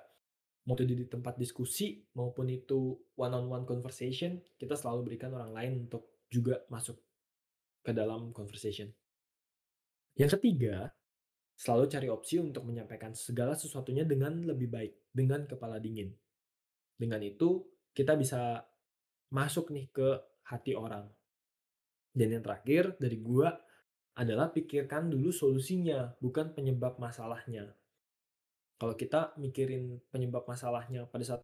Mau 0.66 0.74
itu 0.74 0.98
di 0.98 1.06
tempat 1.06 1.38
diskusi 1.38 2.02
maupun 2.18 2.50
itu 2.50 2.98
one 3.14 3.34
on 3.38 3.46
one 3.46 3.66
conversation, 3.70 4.42
kita 4.58 4.74
selalu 4.74 5.14
berikan 5.14 5.30
orang 5.38 5.54
lain 5.54 5.72
untuk 5.86 6.26
juga 6.26 6.66
masuk 6.74 6.98
ke 7.86 7.94
dalam 7.94 8.34
conversation. 8.34 8.90
Yang 10.18 10.42
ketiga, 10.42 10.90
selalu 11.54 11.86
cari 11.86 12.08
opsi 12.10 12.42
untuk 12.42 12.66
menyampaikan 12.66 13.14
segala 13.14 13.54
sesuatunya 13.54 14.10
dengan 14.10 14.42
lebih 14.42 14.74
baik, 14.74 14.94
dengan 15.14 15.46
kepala 15.46 15.78
dingin. 15.78 16.10
Dengan 16.98 17.22
itu, 17.22 17.62
kita 17.94 18.18
bisa 18.18 18.66
masuk 19.30 19.70
nih 19.70 19.86
ke 19.94 20.08
hati 20.50 20.74
orang. 20.74 21.06
Dan 22.10 22.40
yang 22.40 22.44
terakhir 22.44 22.96
dari 22.98 23.20
gua 23.20 23.54
adalah 24.16 24.50
pikirkan 24.50 25.12
dulu 25.12 25.30
solusinya, 25.30 26.16
bukan 26.24 26.56
penyebab 26.56 26.96
masalahnya. 26.98 27.76
Kalau 28.76 28.96
kita 29.00 29.32
mikirin 29.40 30.04
penyebab 30.12 30.44
masalahnya 30.44 31.08
pada 31.08 31.24
saat 31.24 31.42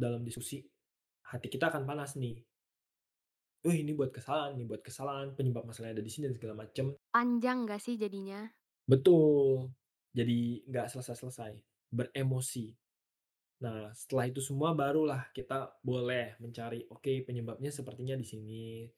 dalam 0.00 0.24
diskusi, 0.24 0.64
hati 1.28 1.52
kita 1.52 1.68
akan 1.68 1.84
panas 1.84 2.16
nih. 2.16 2.40
"Oh 3.68 3.74
ini 3.74 3.92
buat 3.92 4.08
kesalahan, 4.08 4.56
ini 4.56 4.64
buat 4.64 4.80
kesalahan, 4.80 5.36
penyebab 5.36 5.68
masalahnya 5.68 6.00
ada 6.00 6.04
di 6.04 6.12
sini," 6.12 6.32
dan 6.32 6.36
segala 6.40 6.54
macem. 6.64 6.96
Panjang 7.12 7.68
nggak 7.68 7.80
sih 7.84 8.00
jadinya? 8.00 8.48
Betul. 8.88 9.68
Jadi 10.16 10.64
nggak 10.66 10.88
selesai-selesai, 10.88 11.60
beremosi. 11.92 12.72
Nah, 13.60 13.92
setelah 13.92 14.24
itu 14.32 14.40
semua 14.40 14.72
barulah 14.72 15.28
kita 15.36 15.76
boleh 15.84 16.40
mencari, 16.40 16.88
oke 16.88 17.28
penyebabnya 17.28 17.68
sepertinya 17.68 18.16
di 18.16 18.24
sini. 18.24 18.88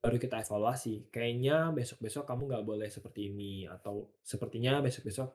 Baru 0.00 0.20
kita 0.20 0.44
evaluasi, 0.44 1.08
kayaknya 1.08 1.72
besok-besok 1.72 2.28
kamu 2.28 2.42
nggak 2.52 2.64
boleh 2.68 2.88
seperti 2.92 3.32
ini, 3.32 3.64
atau 3.64 4.12
sepertinya 4.20 4.80
besok-besok 4.84 5.28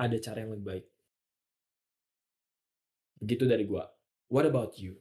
ada 0.00 0.16
cara 0.16 0.44
yang 0.44 0.56
lebih 0.56 0.66
baik. 0.68 0.86
Begitu 3.22 3.44
dari 3.46 3.64
gua. 3.70 3.84
What 4.34 4.44
about 4.50 4.76
you? 4.82 4.98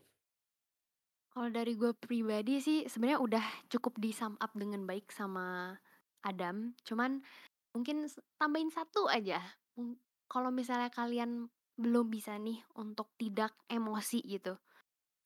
Kalau 1.31 1.47
dari 1.47 1.79
gue 1.79 1.95
pribadi 1.95 2.59
sih 2.59 2.83
sebenarnya 2.91 3.19
udah 3.23 3.45
cukup 3.71 3.95
di-sum 4.03 4.35
up 4.43 4.51
dengan 4.51 4.83
baik 4.83 5.07
sama 5.15 5.79
Adam, 6.27 6.75
cuman 6.83 7.23
mungkin 7.75 8.07
tambahin 8.39 8.71
satu 8.71 9.07
aja, 9.07 9.39
kalau 10.31 10.51
misalnya 10.51 10.91
kalian 10.91 11.51
belum 11.79 12.11
bisa 12.11 12.35
nih 12.39 12.59
untuk 12.79 13.15
tidak 13.15 13.55
emosi 13.71 14.19
gitu, 14.27 14.59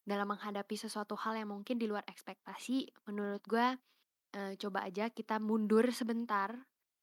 dalam 0.06 0.30
menghadapi 0.34 0.76
sesuatu 0.78 1.18
hal 1.18 1.40
yang 1.42 1.50
mungkin 1.54 1.82
di 1.82 1.90
luar 1.90 2.06
ekspektasi, 2.10 2.94
menurut 3.10 3.44
gue, 3.50 3.68
eee, 4.38 4.54
coba 4.62 4.86
aja 4.88 5.10
kita 5.10 5.42
mundur 5.42 5.90
sebentar, 5.94 6.54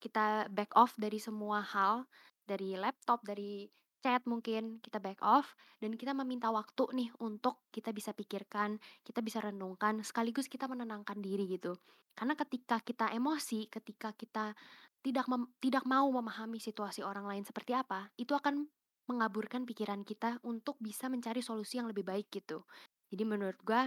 kita 0.03 0.51
back 0.51 0.73
off 0.79 0.95
dari 0.99 1.19
semua 1.23 1.63
hal, 1.63 2.07
dari 2.47 2.79
laptop, 2.79 3.23
dari 3.27 3.67
chat 4.03 4.27
mungkin, 4.27 4.83
kita 4.83 4.99
back 4.99 5.23
off 5.23 5.55
dan 5.79 5.95
kita 5.95 6.13
meminta 6.13 6.51
waktu 6.51 6.91
nih 6.93 7.11
untuk 7.23 7.65
kita 7.71 7.95
bisa 7.95 8.11
pikirkan, 8.13 8.83
kita 9.07 9.23
bisa 9.23 9.39
renungkan, 9.39 10.03
sekaligus 10.03 10.51
kita 10.51 10.67
menenangkan 10.67 11.23
diri 11.23 11.47
gitu. 11.47 11.79
Karena 12.13 12.35
ketika 12.35 12.83
kita 12.83 13.09
emosi, 13.15 13.71
ketika 13.71 14.13
kita 14.13 14.53
tidak 15.01 15.27
mem 15.31 15.49
tidak 15.63 15.87
mau 15.87 16.11
memahami 16.11 16.59
situasi 16.59 17.01
orang 17.07 17.25
lain 17.25 17.47
seperti 17.47 17.73
apa, 17.73 18.11
itu 18.19 18.35
akan 18.35 18.67
mengaburkan 19.07 19.63
pikiran 19.63 20.03
kita 20.03 20.43
untuk 20.43 20.77
bisa 20.83 21.07
mencari 21.07 21.41
solusi 21.41 21.79
yang 21.79 21.89
lebih 21.89 22.03
baik 22.03 22.29
gitu. 22.29 22.67
Jadi 23.09 23.23
menurut 23.25 23.59
gua, 23.63 23.87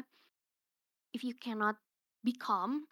if 1.12 1.24
you 1.24 1.36
cannot 1.36 1.80
be 2.24 2.34
calm, 2.36 2.88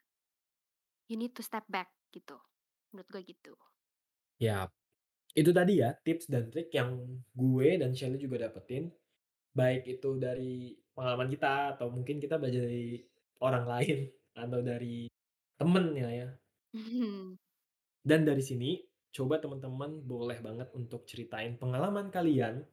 you 1.09 1.19
need 1.19 1.35
to 1.35 1.43
step 1.43 1.67
back 1.67 1.91
gitu. 2.13 2.39
Menurut 2.93 3.09
gue 3.09 3.21
gitu. 3.33 3.53
Yap. 4.39 4.82
Itu 5.33 5.49
tadi 5.49 5.81
ya 5.81 5.93
tips 5.97 6.29
dan 6.29 6.53
trik 6.53 6.69
yang 6.73 6.93
gue 7.33 7.81
dan 7.81 7.97
Shelly 7.97 8.21
juga 8.21 8.45
dapetin, 8.45 8.93
baik 9.53 9.89
itu 9.89 10.17
dari 10.21 10.77
pengalaman 10.93 11.29
kita 11.29 11.73
atau 11.77 11.89
mungkin 11.89 12.21
kita 12.21 12.37
belajar 12.37 12.69
dari 12.69 13.01
orang 13.41 13.65
lain 13.65 13.97
atau 14.45 14.59
dari 14.61 15.09
temen 15.57 15.85
ya 15.97 16.09
ya. 16.09 16.29
Dan 18.03 18.25
dari 18.25 18.43
sini, 18.43 18.77
coba 19.13 19.37
teman-teman 19.37 20.01
boleh 20.03 20.37
banget 20.41 20.69
untuk 20.73 21.05
ceritain 21.05 21.55
pengalaman 21.57 22.09
kalian 22.09 22.65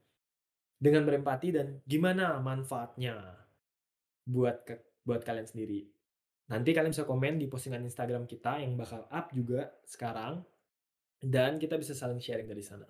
dengan 0.80 1.04
berempati 1.04 1.52
dan 1.52 1.84
gimana 1.84 2.40
manfaatnya 2.40 3.40
buat 4.24 4.64
ke 4.64 4.74
buat 5.04 5.20
kalian 5.20 5.48
sendiri. 5.48 5.84
Nanti 6.50 6.74
kalian 6.74 6.90
bisa 6.90 7.06
komen 7.06 7.38
di 7.38 7.46
postingan 7.46 7.84
Instagram 7.86 8.26
kita 8.26 8.58
yang 8.58 8.74
bakal 8.74 9.06
up 9.06 9.30
juga 9.30 9.70
sekarang, 9.86 10.42
dan 11.22 11.56
kita 11.62 11.76
bisa 11.80 11.92
saling 11.96 12.20
sharing 12.20 12.48
dari 12.48 12.64
sana. 12.64 12.88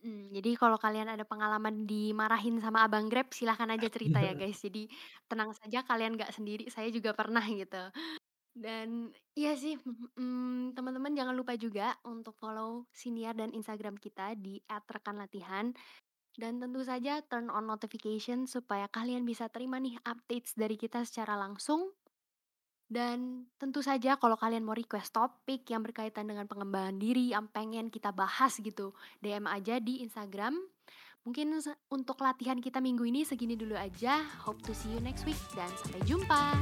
Mhm, 0.00 0.32
jadi 0.32 0.50
kalau 0.56 0.80
kalian 0.80 1.12
ada 1.12 1.28
pengalaman 1.28 1.84
dimarahin 1.84 2.56
sama 2.56 2.88
abang 2.88 3.12
Grab, 3.12 3.28
silahkan 3.36 3.68
aja 3.68 3.84
cerita 3.92 4.24
ya 4.24 4.32
guys. 4.32 4.56
Jadi 4.64 4.88
tenang 5.28 5.52
saja 5.52 5.84
kalian 5.84 6.16
nggak 6.16 6.32
sendiri, 6.32 6.64
saya 6.72 6.88
juga 6.88 7.12
pernah 7.12 7.44
gitu. 7.44 7.92
Dan 8.56 9.12
iya 9.38 9.54
sih, 9.56 9.76
mhm, 9.80 10.74
teman-teman 10.76 11.12
jangan 11.16 11.36
lupa 11.36 11.54
juga 11.60 11.96
untuk 12.08 12.36
follow 12.40 12.88
siniar 12.92 13.36
dan 13.38 13.52
Instagram 13.54 13.96
kita 14.00 14.34
di 14.40 14.60
@rekanlatihan 14.68 15.72
dan 16.38 16.58
tentu 16.62 16.80
saja 16.86 17.20
turn 17.26 17.50
on 17.52 17.66
notification 17.68 18.46
supaya 18.48 18.88
kalian 18.90 19.24
bisa 19.28 19.48
terima 19.52 19.78
nih 19.82 19.98
updates 20.06 20.54
dari 20.56 20.76
kita 20.80 21.04
secara 21.04 21.36
langsung 21.36 21.92
dan 22.90 23.46
tentu 23.54 23.86
saja 23.86 24.18
kalau 24.18 24.34
kalian 24.34 24.66
mau 24.66 24.74
request 24.74 25.14
topik 25.14 25.62
yang 25.70 25.86
berkaitan 25.86 26.26
dengan 26.26 26.50
pengembangan 26.50 26.98
diri 26.98 27.30
yang 27.30 27.46
pengen 27.46 27.86
kita 27.86 28.10
bahas 28.10 28.58
gitu, 28.58 28.98
DM 29.22 29.46
aja 29.46 29.78
di 29.78 30.02
Instagram. 30.02 30.58
Mungkin 31.22 31.54
untuk 31.86 32.18
latihan 32.18 32.58
kita 32.58 32.82
minggu 32.82 33.06
ini 33.06 33.22
segini 33.22 33.54
dulu 33.54 33.78
aja. 33.78 34.26
Hope 34.42 34.58
to 34.66 34.74
see 34.74 34.90
you 34.90 34.98
next 34.98 35.22
week 35.22 35.38
dan 35.54 35.70
sampai 35.78 36.02
jumpa. 36.02 36.58